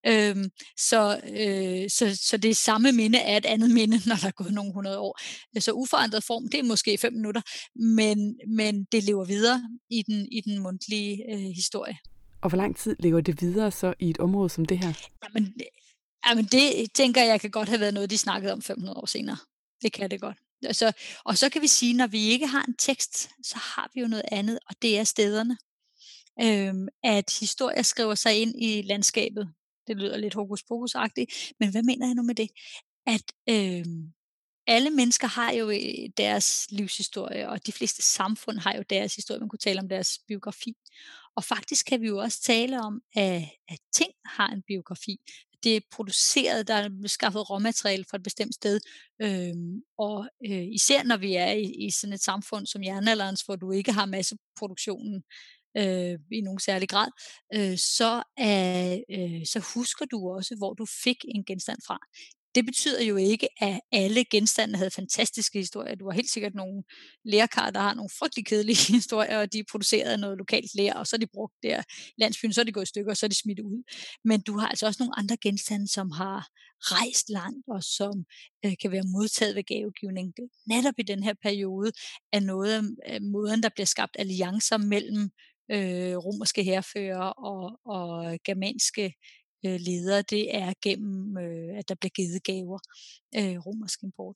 Øhm, 0.07 0.49
så, 0.77 1.21
øh, 1.39 1.89
så, 1.89 2.19
så 2.29 2.37
det 2.37 2.57
samme 2.57 2.91
minde 2.91 3.19
er 3.19 3.37
et 3.37 3.45
andet 3.45 3.71
minde, 3.71 3.97
når 4.09 4.15
der 4.15 4.27
er 4.27 4.31
gået 4.31 4.53
nogle 4.53 4.73
hundrede 4.73 4.99
år. 4.99 5.19
Så 5.59 5.71
uforandret 5.71 6.23
form, 6.23 6.49
det 6.49 6.59
er 6.59 6.63
måske 6.63 6.97
fem 6.97 7.13
minutter, 7.13 7.41
men, 7.75 8.39
men 8.47 8.83
det 8.83 9.03
lever 9.03 9.25
videre 9.25 9.69
i 9.89 10.01
den, 10.01 10.27
i 10.31 10.41
den 10.41 10.59
mundtlige 10.59 11.23
øh, 11.33 11.39
historie. 11.39 11.97
Og 12.41 12.49
hvor 12.49 12.57
lang 12.57 12.75
tid 12.75 12.95
lever 12.99 13.21
det 13.21 13.41
videre 13.41 13.71
så 13.71 13.93
i 13.99 14.09
et 14.09 14.19
område 14.19 14.49
som 14.49 14.65
det 14.65 14.79
her? 14.79 14.93
Jamen, 15.23 15.53
jamen 16.27 16.45
det 16.45 16.91
tænker 16.93 17.23
jeg 17.23 17.41
kan 17.41 17.51
godt 17.51 17.69
have 17.69 17.79
været 17.79 17.93
noget, 17.93 18.09
de 18.09 18.17
snakkede 18.17 18.53
om 18.53 18.61
500 18.61 18.97
år 18.97 19.05
senere. 19.05 19.37
Det 19.81 19.93
kan 19.93 20.11
det 20.11 20.21
godt. 20.21 20.37
Altså, 20.65 20.91
og 21.25 21.37
så 21.37 21.49
kan 21.49 21.61
vi 21.61 21.67
sige, 21.67 21.93
når 21.93 22.07
vi 22.07 22.19
ikke 22.19 22.47
har 22.47 22.63
en 22.63 22.75
tekst, 22.75 23.29
så 23.43 23.57
har 23.57 23.91
vi 23.93 24.01
jo 24.01 24.07
noget 24.07 24.25
andet, 24.31 24.59
og 24.69 24.75
det 24.81 24.99
er 24.99 25.03
stederne. 25.03 25.57
Øhm, 26.41 26.87
at 27.03 27.37
historier 27.39 27.81
skriver 27.81 28.15
sig 28.15 28.41
ind 28.41 28.63
i 28.63 28.81
landskabet. 28.81 29.53
Det 29.87 29.97
lyder 29.97 30.17
lidt 30.17 30.33
hokus 30.33 30.63
pokus 30.63 30.95
men 31.59 31.71
hvad 31.71 31.83
mener 31.83 32.07
jeg 32.07 32.15
nu 32.15 32.23
med 32.23 32.35
det? 32.35 32.49
At 33.07 33.23
øhm, 33.49 34.13
alle 34.67 34.89
mennesker 34.89 35.27
har 35.27 35.51
jo 35.51 35.69
øh, 35.69 36.09
deres 36.17 36.67
livshistorie, 36.69 37.49
og 37.49 37.65
de 37.65 37.71
fleste 37.71 38.01
samfund 38.01 38.57
har 38.57 38.73
jo 38.75 38.83
deres 38.89 39.15
historie. 39.15 39.39
Man 39.39 39.49
kunne 39.49 39.59
tale 39.59 39.79
om 39.79 39.89
deres 39.89 40.19
biografi. 40.27 40.73
Og 41.35 41.43
faktisk 41.43 41.85
kan 41.85 42.01
vi 42.01 42.07
jo 42.07 42.17
også 42.17 42.41
tale 42.41 42.81
om, 42.81 43.01
at, 43.15 43.43
at 43.69 43.79
ting 43.93 44.11
har 44.25 44.47
en 44.47 44.61
biografi. 44.61 45.19
Det 45.63 45.75
er 45.75 45.81
produceret, 45.91 46.67
der 46.67 46.73
er 46.73 46.89
skaffet 47.07 47.49
råmateriale 47.49 48.05
fra 48.09 48.17
et 48.17 48.23
bestemt 48.23 48.55
sted. 48.55 48.79
Øhm, 49.21 49.81
og 49.97 50.29
øh, 50.45 50.67
især 50.73 51.03
når 51.03 51.17
vi 51.17 51.35
er 51.35 51.51
i, 51.51 51.85
i 51.85 51.91
sådan 51.91 52.13
et 52.13 52.23
samfund 52.23 52.65
som 52.65 52.83
jernalderens, 52.83 53.41
hvor 53.41 53.55
du 53.55 53.71
ikke 53.71 53.91
har 53.91 54.05
masseproduktionen 54.05 55.23
øh, 55.77 56.19
i 56.31 56.41
nogen 56.41 56.59
særlig 56.59 56.89
grad, 56.89 57.07
øh, 57.53 57.77
så, 57.77 58.23
er, 58.37 58.99
øh, 59.09 59.45
så 59.45 59.59
husker 59.75 60.05
du 60.05 60.29
også, 60.29 60.55
hvor 60.55 60.73
du 60.73 60.85
fik 61.03 61.25
en 61.27 61.45
genstand 61.45 61.79
fra. 61.87 61.99
Det 62.55 62.65
betyder 62.65 63.03
jo 63.03 63.15
ikke, 63.15 63.47
at 63.63 63.79
alle 63.91 64.25
genstande 64.25 64.77
havde 64.77 64.91
fantastiske 64.91 65.59
historier. 65.59 65.95
Du 65.95 66.05
har 66.05 66.15
helt 66.15 66.29
sikkert 66.29 66.55
nogle 66.55 66.83
lærkar, 67.25 67.69
der 67.69 67.79
har 67.79 67.93
nogle 67.93 68.09
frygtelig 68.19 68.45
kedelige 68.45 68.93
historier, 68.97 69.39
og 69.39 69.53
de 69.53 69.59
er 69.59 69.63
produceret 69.71 70.11
af 70.11 70.19
noget 70.19 70.37
lokalt 70.37 70.75
lær, 70.75 70.93
og 70.93 71.07
så 71.07 71.15
er 71.15 71.17
de 71.17 71.27
brugt 71.33 71.53
der 71.63 71.81
i 71.81 72.13
landsbyen, 72.17 72.53
så 72.53 72.61
er 72.61 72.65
de 72.65 72.71
gået 72.71 72.83
i 72.83 72.93
stykker, 72.93 73.11
og 73.11 73.17
så 73.17 73.25
er 73.25 73.27
de 73.27 73.41
smidt 73.41 73.59
ud. 73.59 73.83
Men 74.23 74.41
du 74.41 74.57
har 74.57 74.67
altså 74.67 74.85
også 74.85 75.03
nogle 75.03 75.19
andre 75.19 75.37
genstande, 75.37 75.87
som 75.87 76.11
har 76.11 76.47
rejst 76.79 77.29
langt, 77.29 77.67
og 77.67 77.83
som 77.83 78.25
øh, 78.65 78.73
kan 78.81 78.91
være 78.91 79.03
modtaget 79.03 79.55
ved 79.55 79.63
gavegivning. 79.63 80.33
Det, 80.37 80.49
netop 80.67 80.93
i 80.97 81.03
den 81.03 81.23
her 81.23 81.33
periode 81.41 81.91
er 82.33 82.39
noget 82.39 82.73
af 83.05 83.15
øh, 83.15 83.21
måden, 83.21 83.63
der 83.63 83.69
bliver 83.69 83.85
skabt 83.85 84.15
alliancer 84.19 84.77
mellem 84.77 85.29
øh, 85.71 86.15
romerske 86.17 86.63
herfører 86.63 87.29
og, 87.51 87.79
og 87.85 88.37
germanske 88.45 89.13
øh, 89.65 89.79
ledere, 89.79 90.21
det 90.21 90.55
er 90.55 90.73
gennem, 90.81 91.37
øh, 91.37 91.77
at 91.77 91.89
der 91.89 91.95
bliver 91.95 92.09
givet 92.09 92.43
gaver, 92.43 92.79
øh, 93.35 93.57
romersk 93.65 94.03
import. 94.03 94.35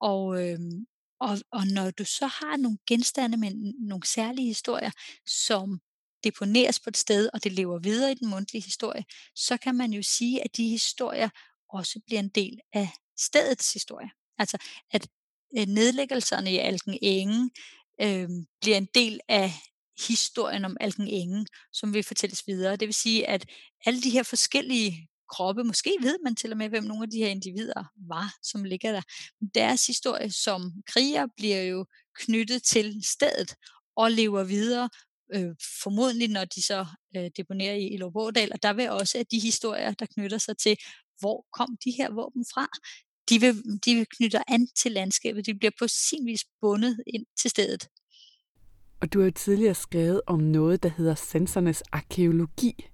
Og, 0.00 0.42
øh, 0.42 0.58
og, 1.20 1.38
og 1.52 1.66
når 1.66 1.90
du 1.90 2.04
så 2.04 2.26
har 2.26 2.56
nogle 2.56 2.78
genstande 2.86 3.36
med 3.36 3.50
nogle 3.88 4.06
særlige 4.06 4.46
historier, 4.46 4.90
som 5.26 5.80
deponeres 6.24 6.80
på 6.80 6.90
et 6.90 6.96
sted, 6.96 7.28
og 7.34 7.44
det 7.44 7.52
lever 7.52 7.78
videre 7.78 8.12
i 8.12 8.14
den 8.14 8.30
mundtlige 8.30 8.62
historie, 8.62 9.04
så 9.34 9.56
kan 9.56 9.74
man 9.74 9.92
jo 9.92 10.02
sige, 10.02 10.44
at 10.44 10.56
de 10.56 10.68
historier 10.68 11.28
også 11.68 12.00
bliver 12.06 12.20
en 12.20 12.28
del 12.28 12.60
af 12.72 12.88
stedets 13.18 13.72
historie. 13.72 14.10
Altså 14.38 14.58
at 14.90 15.08
øh, 15.58 15.66
nedlæggelserne 15.66 16.52
i 16.52 16.58
Alken 16.58 16.98
Enge 17.02 17.50
øh, 18.00 18.28
bliver 18.60 18.76
en 18.76 18.88
del 18.94 19.20
af 19.28 19.52
historien 20.08 20.64
om 20.64 20.76
Alken 20.80 21.08
Enge, 21.08 21.46
som 21.72 21.94
vil 21.94 22.02
fortælles 22.02 22.42
videre. 22.46 22.76
Det 22.76 22.88
vil 22.88 22.94
sige, 22.94 23.28
at 23.28 23.46
alle 23.86 24.02
de 24.02 24.10
her 24.10 24.22
forskellige 24.22 25.08
kroppe, 25.30 25.64
måske 25.64 25.96
ved 26.00 26.18
man 26.24 26.36
til 26.36 26.52
og 26.52 26.58
med, 26.58 26.68
hvem 26.68 26.84
nogle 26.84 27.02
af 27.02 27.10
de 27.10 27.18
her 27.18 27.28
individer 27.28 27.84
var, 28.08 28.34
som 28.42 28.64
ligger 28.64 28.92
der. 28.92 29.02
Men 29.40 29.50
deres 29.54 29.86
historie 29.86 30.30
som 30.30 30.72
kriger 30.86 31.26
bliver 31.36 31.62
jo 31.62 31.86
knyttet 32.14 32.62
til 32.62 32.94
stedet 33.04 33.54
og 33.96 34.10
lever 34.10 34.44
videre, 34.44 34.90
øh, 35.34 35.54
formodentlig 35.82 36.28
når 36.28 36.44
de 36.44 36.62
så 36.62 36.86
øh, 37.16 37.30
deponerer 37.36 37.74
i, 37.74 37.86
i 37.86 38.02
og 38.02 38.62
der 38.62 38.72
vil 38.72 38.90
også 38.90 39.18
at 39.18 39.30
de 39.30 39.38
historier, 39.38 39.92
der 39.92 40.06
knytter 40.06 40.38
sig 40.38 40.58
til, 40.58 40.76
hvor 41.18 41.46
kom 41.58 41.76
de 41.84 41.90
her 41.90 42.10
våben 42.10 42.44
fra, 42.54 42.66
de 43.28 43.40
vil, 43.40 43.80
de 43.84 43.94
vil 43.94 44.06
knytte 44.16 44.50
an 44.50 44.68
til 44.76 44.92
landskabet, 44.92 45.46
de 45.46 45.54
bliver 45.54 45.72
på 45.78 45.88
sin 45.88 46.26
vis 46.26 46.44
bundet 46.60 47.02
ind 47.06 47.26
til 47.40 47.50
stedet. 47.50 47.88
Og 49.02 49.12
du 49.12 49.18
har 49.18 49.24
jo 49.24 49.30
tidligere 49.30 49.74
skrevet 49.74 50.20
om 50.26 50.40
noget, 50.40 50.82
der 50.82 50.90
hedder 50.96 51.14
sensornes 51.14 51.82
arkeologi. 51.92 52.84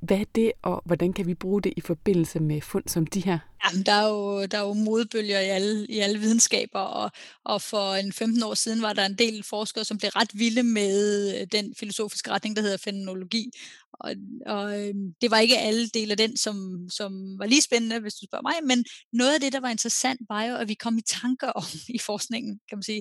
Hvad 0.00 0.18
er 0.18 0.24
det, 0.34 0.52
og 0.62 0.82
hvordan 0.84 1.12
kan 1.12 1.26
vi 1.26 1.34
bruge 1.34 1.62
det 1.62 1.72
i 1.76 1.80
forbindelse 1.80 2.40
med 2.40 2.60
fund 2.60 2.84
som 2.88 3.06
de 3.06 3.20
her? 3.20 3.38
Jamen, 3.64 3.86
der 3.86 3.92
er 3.92 4.08
jo, 4.08 4.46
der 4.46 4.58
er 4.58 4.62
jo 4.62 4.72
modbølger 4.72 5.40
i 5.40 5.44
alle, 5.44 5.86
i 5.86 5.98
alle 5.98 6.18
videnskaber, 6.18 6.78
og, 6.78 7.10
og 7.44 7.62
for 7.62 7.94
en 7.94 8.12
15 8.12 8.42
år 8.42 8.54
siden 8.54 8.82
var 8.82 8.92
der 8.92 9.06
en 9.06 9.14
del 9.14 9.42
forskere, 9.42 9.84
som 9.84 9.98
blev 9.98 10.08
ret 10.08 10.30
vilde 10.34 10.62
med 10.62 11.34
øh, 11.40 11.46
den 11.52 11.74
filosofiske 11.78 12.30
retning, 12.30 12.56
der 12.56 12.62
hedder 12.62 12.76
fænomenologi. 12.76 13.50
Og, 13.92 14.14
og 14.46 14.80
øhm, 14.80 15.12
det 15.20 15.30
var 15.30 15.38
ikke 15.38 15.58
alle 15.58 15.88
dele 15.88 16.10
af 16.10 16.16
den, 16.16 16.36
som, 16.36 16.86
som 16.90 17.38
var 17.38 17.46
lige 17.46 17.62
spændende, 17.62 18.00
hvis 18.00 18.14
du 18.14 18.26
spørger 18.26 18.42
mig, 18.42 18.76
men 18.76 18.84
noget 19.12 19.34
af 19.34 19.40
det, 19.40 19.52
der 19.52 19.60
var 19.60 19.68
interessant, 19.68 20.20
var 20.28 20.44
jo, 20.44 20.56
at 20.56 20.68
vi 20.68 20.74
kom 20.74 20.98
i 20.98 21.02
tanker 21.22 21.48
om 21.48 21.64
i 21.88 21.98
forskningen, 21.98 22.60
kan 22.68 22.78
man 22.78 22.82
sige, 22.82 23.00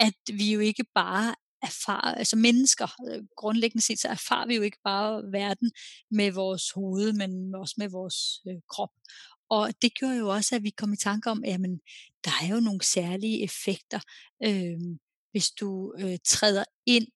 at 0.00 0.14
vi 0.32 0.52
jo 0.52 0.60
ikke 0.60 0.84
bare 0.94 1.34
erfare, 1.62 2.18
altså 2.18 2.36
mennesker, 2.36 2.86
øh, 3.10 3.24
grundlæggende 3.36 3.84
set, 3.84 4.00
så 4.00 4.08
erfarer 4.08 4.46
vi 4.46 4.54
jo 4.54 4.62
ikke 4.62 4.78
bare 4.84 5.22
verden 5.32 5.72
med 6.10 6.32
vores 6.32 6.70
hoved, 6.70 7.12
men 7.12 7.54
også 7.54 7.74
med 7.78 7.88
vores 7.88 8.40
øh, 8.48 8.56
krop. 8.68 8.90
Og 9.50 9.72
det 9.82 9.94
gjorde 9.94 10.16
jo 10.16 10.28
også, 10.28 10.56
at 10.56 10.62
vi 10.62 10.70
kom 10.70 10.92
i 10.92 10.96
tanke 10.96 11.30
om, 11.30 11.44
at 11.46 11.60
der 12.24 12.30
er 12.42 12.54
jo 12.54 12.60
nogle 12.60 12.82
særlige 12.82 13.42
effekter, 13.44 14.00
øh, 14.44 14.78
hvis 15.30 15.50
du 15.50 15.94
øh, 15.98 16.18
træder 16.24 16.64
ind 16.86 17.06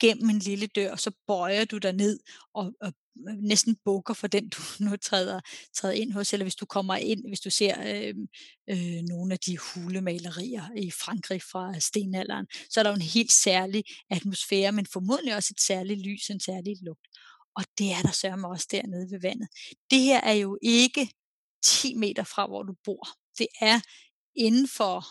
gennem 0.00 0.30
en 0.30 0.38
lille 0.38 0.66
dør, 0.66 0.96
så 0.96 1.10
bøjer 1.26 1.64
du 1.64 1.78
dig 1.78 1.92
ned 1.92 2.20
og, 2.54 2.72
og 2.80 2.92
næsten 3.42 3.76
bukker 3.84 4.14
for 4.14 4.26
den, 4.26 4.48
du 4.48 4.62
nu 4.84 4.96
træder, 4.96 5.40
træder 5.74 5.94
ind 5.94 6.12
hos, 6.12 6.32
eller 6.32 6.44
hvis 6.44 6.56
du 6.56 6.66
kommer 6.66 6.96
ind, 6.96 7.28
hvis 7.28 7.40
du 7.40 7.50
ser 7.50 7.74
øh, 7.80 8.14
øh, 8.70 9.02
nogle 9.02 9.32
af 9.32 9.38
de 9.38 9.58
hulemalerier 9.58 10.68
i 10.76 10.90
Frankrig 10.90 11.42
fra 11.42 11.80
stenalderen, 11.80 12.46
så 12.70 12.80
er 12.80 12.82
der 12.82 12.90
jo 12.90 12.96
en 12.96 13.02
helt 13.02 13.32
særlig 13.32 13.84
atmosfære, 14.10 14.72
men 14.72 14.86
formodentlig 14.86 15.36
også 15.36 15.54
et 15.56 15.60
særligt 15.60 16.00
lys, 16.00 16.30
en 16.30 16.40
særlig 16.40 16.76
lugt. 16.82 17.06
Og 17.56 17.64
det 17.78 17.92
er 17.92 18.02
der 18.02 18.12
sørme 18.12 18.48
også 18.48 18.68
dernede 18.70 19.10
ved 19.10 19.20
vandet. 19.20 19.48
Det 19.90 20.00
her 20.00 20.20
er 20.20 20.32
jo 20.32 20.58
ikke 20.62 21.10
10 21.64 21.94
meter 21.94 22.24
fra, 22.24 22.46
hvor 22.46 22.62
du 22.62 22.74
bor. 22.84 23.08
Det 23.38 23.46
er 23.60 23.80
inden 24.36 24.68
for 24.68 25.04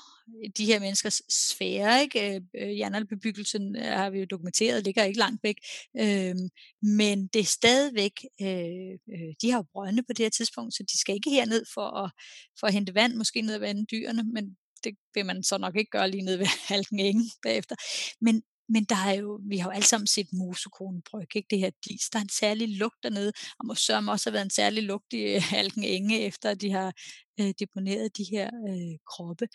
øh, 0.43 0.49
de 0.57 0.65
her 0.65 0.79
menneskers 0.79 1.21
sfære. 1.29 2.01
Ikke? 2.01 2.35
Øh, 2.35 2.41
øh 2.55 2.79
jernalbebyggelsen 2.79 3.75
øh, 3.75 3.83
har 3.83 4.09
vi 4.09 4.19
jo 4.19 4.25
dokumenteret, 4.25 4.83
ligger 4.83 5.03
ikke 5.03 5.19
langt 5.19 5.43
væk. 5.43 5.55
Øh, 5.99 6.35
men 6.81 7.27
det 7.27 7.39
er 7.39 7.55
stadigvæk, 7.59 8.13
øh, 8.41 8.97
de 9.41 9.51
har 9.51 9.57
jo 9.57 9.65
brønde 9.73 10.03
på 10.03 10.13
det 10.13 10.25
her 10.25 10.29
tidspunkt, 10.29 10.73
så 10.73 10.83
de 10.83 10.99
skal 10.99 11.15
ikke 11.15 11.29
herned 11.29 11.65
for 11.73 12.03
at, 12.03 12.11
for 12.59 12.67
at 12.67 12.73
hente 12.73 12.95
vand, 12.95 13.13
måske 13.15 13.41
ned 13.41 13.53
ad 13.53 13.59
vande 13.59 13.85
dyrene, 13.85 14.23
men 14.23 14.57
det 14.83 14.95
vil 15.13 15.25
man 15.25 15.43
så 15.43 15.57
nok 15.57 15.75
ikke 15.75 15.91
gøre 15.91 16.11
lige 16.11 16.23
ned 16.23 16.37
ved 16.37 16.45
Halken 16.69 17.31
bagefter. 17.43 17.75
Men, 18.21 18.43
men 18.73 18.83
der 18.83 18.95
er 18.95 19.13
jo, 19.13 19.39
vi 19.49 19.57
har 19.57 19.69
jo 19.69 19.73
alle 19.73 19.85
sammen 19.85 20.07
set 20.07 20.27
mosekronebryg, 20.33 21.35
ikke? 21.35 21.47
det 21.49 21.59
her 21.59 21.71
dis. 21.89 22.09
Der 22.09 22.19
er 22.19 22.23
en 22.23 22.29
særlig 22.29 22.77
lugt 22.77 23.03
dernede, 23.03 23.33
og 23.59 23.65
må 23.65 23.75
sørge 23.75 24.11
også 24.11 24.29
have 24.29 24.33
været 24.33 24.45
en 24.45 24.49
særlig 24.49 24.83
lugt 24.83 25.13
i 25.13 25.17
øh, 25.35 25.53
Alken 25.53 25.83
Enge, 25.83 26.19
efter 26.19 26.53
de 26.53 26.71
har 26.71 26.93
øh, 27.39 27.53
deponeret 27.59 28.17
de 28.17 28.25
her 28.31 28.49
øh, 28.69 28.97
kroppe. 29.07 29.47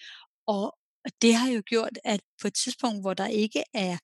Og 0.46 0.76
det 1.22 1.35
har 1.35 1.50
jo 1.50 1.62
gjort, 1.66 1.98
at 2.05 2.20
på 2.42 2.46
et 2.46 2.55
tidspunkt, 2.55 3.00
hvor 3.00 3.14
der 3.14 3.26
ikke 3.26 3.62
er, 3.74 3.98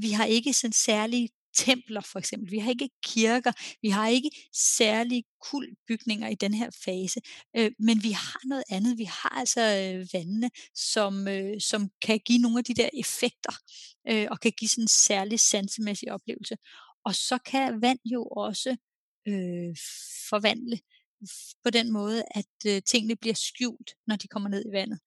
vi 0.00 0.10
har 0.10 0.24
ikke 0.24 0.52
sådan 0.52 0.72
særlig 0.72 1.30
templer 1.56 2.00
for 2.00 2.18
eksempel, 2.18 2.50
vi 2.50 2.58
har 2.58 2.70
ikke 2.70 2.90
kirker, 3.04 3.52
vi 3.82 3.88
har 3.88 4.08
ikke 4.08 4.30
særlige 4.52 5.24
kultbygninger 5.50 6.28
i 6.28 6.34
den 6.34 6.54
her 6.54 6.70
fase, 6.84 7.20
øh, 7.56 7.70
men 7.78 8.02
vi 8.02 8.10
har 8.10 8.48
noget 8.48 8.64
andet, 8.70 8.98
vi 8.98 9.04
har 9.04 9.28
altså 9.28 9.60
øh, 9.60 10.08
vandene, 10.12 10.50
som, 10.74 11.28
øh, 11.28 11.60
som 11.60 11.90
kan 12.02 12.20
give 12.26 12.38
nogle 12.38 12.58
af 12.58 12.64
de 12.64 12.74
der 12.74 12.88
effekter, 12.94 13.52
øh, 14.08 14.26
og 14.30 14.40
kan 14.40 14.52
give 14.58 14.68
sådan 14.68 14.84
en 14.84 14.88
særlig 14.88 15.40
sansemæssig 15.40 16.12
oplevelse. 16.12 16.56
Og 17.04 17.14
så 17.14 17.38
kan 17.38 17.82
vand 17.82 17.98
jo 18.04 18.22
også 18.24 18.76
øh, 19.28 19.76
forvandle 20.28 20.78
på 21.64 21.70
den 21.70 21.92
måde, 21.92 22.24
at 22.30 22.54
øh, 22.66 22.82
tingene 22.82 23.16
bliver 23.16 23.34
skjult, 23.34 23.90
når 24.06 24.16
de 24.16 24.28
kommer 24.28 24.48
ned 24.48 24.64
i 24.66 24.72
vandet. 24.72 25.00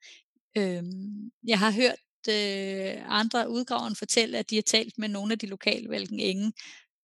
Øhm, 0.58 1.32
jeg 1.48 1.60
har 1.60 1.72
hørt 1.72 2.00
øh, 2.30 3.04
andre 3.08 3.50
udgraveren 3.50 3.96
fortælle, 3.96 4.38
at 4.38 4.50
de 4.50 4.56
har 4.56 4.62
talt 4.62 4.98
med 4.98 5.10
nogle 5.10 5.34
af 5.34 5.40
de 5.40 5.48
lokale 5.48 5.90
Valken 5.90 6.20
ingen, 6.20 6.54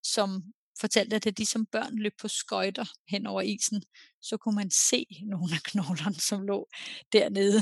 som 0.03 0.43
fortalte, 0.79 1.15
at 1.15 1.37
de 1.37 1.45
som 1.45 1.65
børn 1.65 1.99
løb 1.99 2.13
på 2.21 2.27
skøjter 2.27 2.85
hen 3.09 3.27
over 3.27 3.41
isen, 3.41 3.83
så 4.21 4.37
kunne 4.37 4.55
man 4.55 4.71
se 4.71 5.05
nogle 5.25 5.53
af 5.53 5.63
knoglerne, 5.63 6.15
som 6.15 6.41
lå 6.41 6.69
dernede 7.13 7.61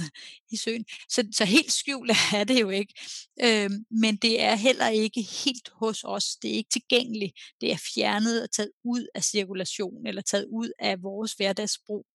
i 0.51 0.57
søen. 0.57 0.85
Så, 1.09 1.27
så 1.31 1.45
helt 1.45 1.71
skjult 1.71 2.11
er 2.33 2.43
det 2.43 2.61
jo 2.61 2.69
ikke. 2.69 2.93
Øhm, 3.43 3.85
men 3.89 4.15
det 4.15 4.41
er 4.41 4.55
heller 4.55 4.87
ikke 4.87 5.21
helt 5.21 5.69
hos 5.73 6.03
os. 6.03 6.35
Det 6.41 6.51
er 6.51 6.55
ikke 6.55 6.69
tilgængeligt. 6.69 7.33
Det 7.61 7.71
er 7.71 7.77
fjernet 7.95 8.43
og 8.43 8.51
taget 8.51 8.71
ud 8.83 9.07
af 9.15 9.23
cirkulation, 9.23 10.07
eller 10.07 10.21
taget 10.21 10.45
ud 10.45 10.71
af 10.79 11.03
vores 11.03 11.33
hverdagsbrug. 11.33 12.05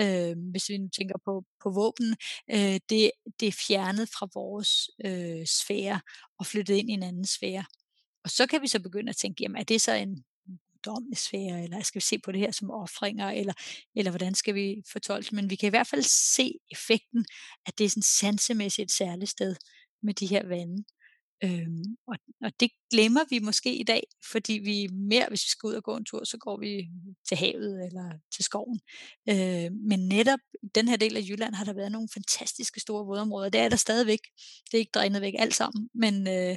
Øhm, 0.00 0.50
hvis 0.50 0.68
vi 0.68 0.78
nu 0.78 0.88
tænker 0.88 1.18
på, 1.24 1.44
på 1.62 1.70
våben. 1.70 2.16
Øh, 2.50 2.80
det, 2.90 3.10
det 3.40 3.48
er 3.48 3.64
fjernet 3.68 4.08
fra 4.08 4.28
vores 4.34 4.90
øh, 5.04 5.46
sfære 5.46 6.00
og 6.38 6.46
flyttet 6.46 6.74
ind 6.74 6.90
i 6.90 6.92
en 6.92 7.02
anden 7.02 7.26
sfære. 7.26 7.64
Og 8.24 8.30
så 8.30 8.46
kan 8.46 8.62
vi 8.62 8.68
så 8.68 8.80
begynde 8.80 9.10
at 9.10 9.16
tænke, 9.16 9.42
jamen 9.42 9.56
er 9.60 9.64
det 9.64 9.80
så 9.80 9.92
en 9.94 10.24
guddommelig 10.86 11.18
sfære, 11.18 11.64
eller 11.64 11.82
skal 11.82 12.00
vi 12.00 12.04
se 12.04 12.18
på 12.18 12.32
det 12.32 12.40
her 12.40 12.50
som 12.50 12.70
offringer, 12.70 13.30
eller, 13.30 13.52
eller 13.94 14.10
hvordan 14.10 14.34
skal 14.34 14.54
vi 14.54 14.82
fortolke? 14.92 15.34
Men 15.34 15.50
vi 15.50 15.56
kan 15.56 15.66
i 15.66 15.70
hvert 15.70 15.86
fald 15.86 16.02
se 16.02 16.52
effekten, 16.70 17.24
at 17.66 17.78
det 17.78 17.84
er 17.84 17.88
sådan 17.88 18.02
sansemæssigt 18.02 18.90
et 18.90 18.96
særligt 18.96 19.30
sted 19.30 19.56
med 20.02 20.14
de 20.14 20.26
her 20.26 20.46
vande. 20.46 20.84
Øhm, 21.44 21.96
og, 22.08 22.16
og 22.44 22.52
det 22.60 22.70
glemmer 22.90 23.20
vi 23.30 23.38
måske 23.38 23.76
i 23.76 23.82
dag, 23.82 24.02
fordi 24.32 24.52
vi 24.52 24.86
mere, 24.86 25.28
hvis 25.28 25.44
vi 25.44 25.48
skal 25.48 25.68
ud 25.68 25.74
og 25.74 25.82
gå 25.82 25.96
en 25.96 26.04
tur, 26.04 26.24
så 26.24 26.38
går 26.38 26.60
vi 26.60 26.88
til 27.28 27.36
havet 27.36 27.86
eller 27.86 28.18
til 28.34 28.44
skoven. 28.44 28.80
Øh, 29.28 29.72
men 29.72 30.08
netop 30.08 30.38
i 30.62 30.68
den 30.74 30.88
her 30.88 30.96
del 30.96 31.16
af 31.16 31.22
Jylland 31.28 31.54
har 31.54 31.64
der 31.64 31.72
været 31.72 31.92
nogle 31.92 32.08
fantastiske 32.14 32.80
store 32.80 33.06
vådområder. 33.06 33.48
Det 33.48 33.60
er 33.60 33.68
der 33.68 33.76
stadigvæk. 33.76 34.20
Det 34.70 34.74
er 34.74 34.78
ikke 34.78 34.94
drænet 34.94 35.22
væk 35.22 35.34
alt 35.38 35.54
sammen, 35.54 35.88
men, 35.94 36.14
øh, 36.28 36.56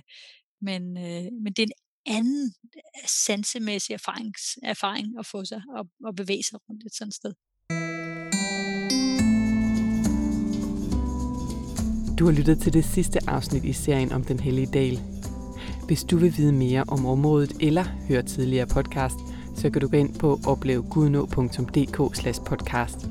men, 0.61 0.97
øh, 0.97 1.31
men 1.43 1.53
det 1.53 1.59
er 1.59 1.67
en 1.67 1.88
anden 2.09 2.53
øh, 2.75 3.09
sansemæssig 3.25 3.93
erfaring, 3.93 4.33
erfaring 4.63 5.19
at 5.19 5.25
få 5.25 5.45
sig 5.45 5.61
og, 5.77 5.85
og 6.05 6.15
bevæge 6.15 6.43
sig 6.43 6.59
rundt 6.69 6.83
et 6.85 6.95
sådan 6.95 7.11
sted. 7.11 7.33
Du 12.19 12.25
har 12.25 12.31
lyttet 12.31 12.59
til 12.59 12.73
det 12.73 12.85
sidste 12.85 13.19
afsnit 13.27 13.65
i 13.65 13.73
serien 13.73 14.11
om 14.11 14.23
Den 14.23 14.39
Hellige 14.39 14.71
Dal. 14.73 14.99
Hvis 15.85 16.03
du 16.03 16.17
vil 16.17 16.37
vide 16.37 16.53
mere 16.53 16.83
om 16.87 17.05
området 17.05 17.51
eller 17.59 17.83
høre 17.83 18.23
tidligere 18.23 18.67
podcast, 18.67 19.15
så 19.55 19.69
kan 19.69 19.81
du 19.81 19.87
gå 19.87 19.97
ind 19.97 20.19
på 20.19 20.39
oplevegudnå.dk 20.47 21.97
podcast. 22.45 23.07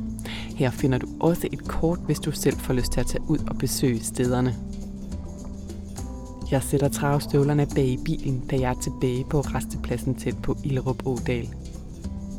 Her 0.57 0.71
finder 0.71 0.99
du 0.99 1.07
også 1.21 1.49
et 1.53 1.69
kort, 1.69 1.99
hvis 2.07 2.21
du 2.21 2.33
selv 2.33 2.57
får 2.57 2.75
lyst 2.75 2.93
til 2.93 3.01
at 3.01 3.07
tage 3.07 3.25
ud 3.29 3.39
og 3.39 3.59
besøge 3.59 4.01
stederne. 4.01 4.78
Jeg 6.51 6.63
sætter 6.63 6.89
travstøvlerne 6.89 7.67
bag 7.75 7.87
i 7.87 7.99
bilen, 8.05 8.41
da 8.51 8.57
jeg 8.57 8.71
er 8.71 8.81
tilbage 8.81 9.25
på 9.31 9.41
restepladsen 9.41 10.15
tæt 10.15 10.37
på 10.43 10.57
Ilderup 10.65 11.07
Ådal. 11.07 11.49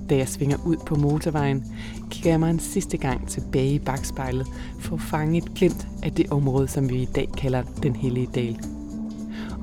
Da 0.10 0.18
jeg 0.18 0.28
svinger 0.28 0.58
ud 0.66 0.78
på 0.86 0.96
motorvejen, 0.96 1.66
kigger 2.10 2.30
jeg 2.30 2.40
mig 2.40 2.50
en 2.50 2.60
sidste 2.60 2.98
gang 2.98 3.28
tilbage 3.28 3.74
i 3.74 3.80
bagspejlet 3.80 4.48
for 4.80 4.96
at 4.96 5.02
fange 5.02 5.38
et 5.38 5.54
glimt 5.56 5.88
af 6.04 6.12
det 6.12 6.32
område, 6.32 6.68
som 6.68 6.90
vi 6.90 7.02
i 7.02 7.06
dag 7.06 7.30
kalder 7.38 7.64
Den 7.84 7.96
Hellige 7.96 8.30
Dal. 8.36 8.60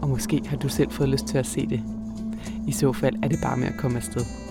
Og 0.02 0.09
måske 0.09 0.42
har 0.46 0.56
du 0.56 0.68
selv 0.68 0.90
fået 0.90 1.09
lyst 1.09 1.26
til 1.26 1.38
at 1.38 1.46
se 1.46 1.66
det. 1.66 1.82
I 2.68 2.72
så 2.72 2.92
fald 2.92 3.16
er 3.22 3.28
det 3.28 3.38
bare 3.42 3.56
med 3.56 3.66
at 3.66 3.76
komme 3.78 3.96
afsted. 3.96 4.45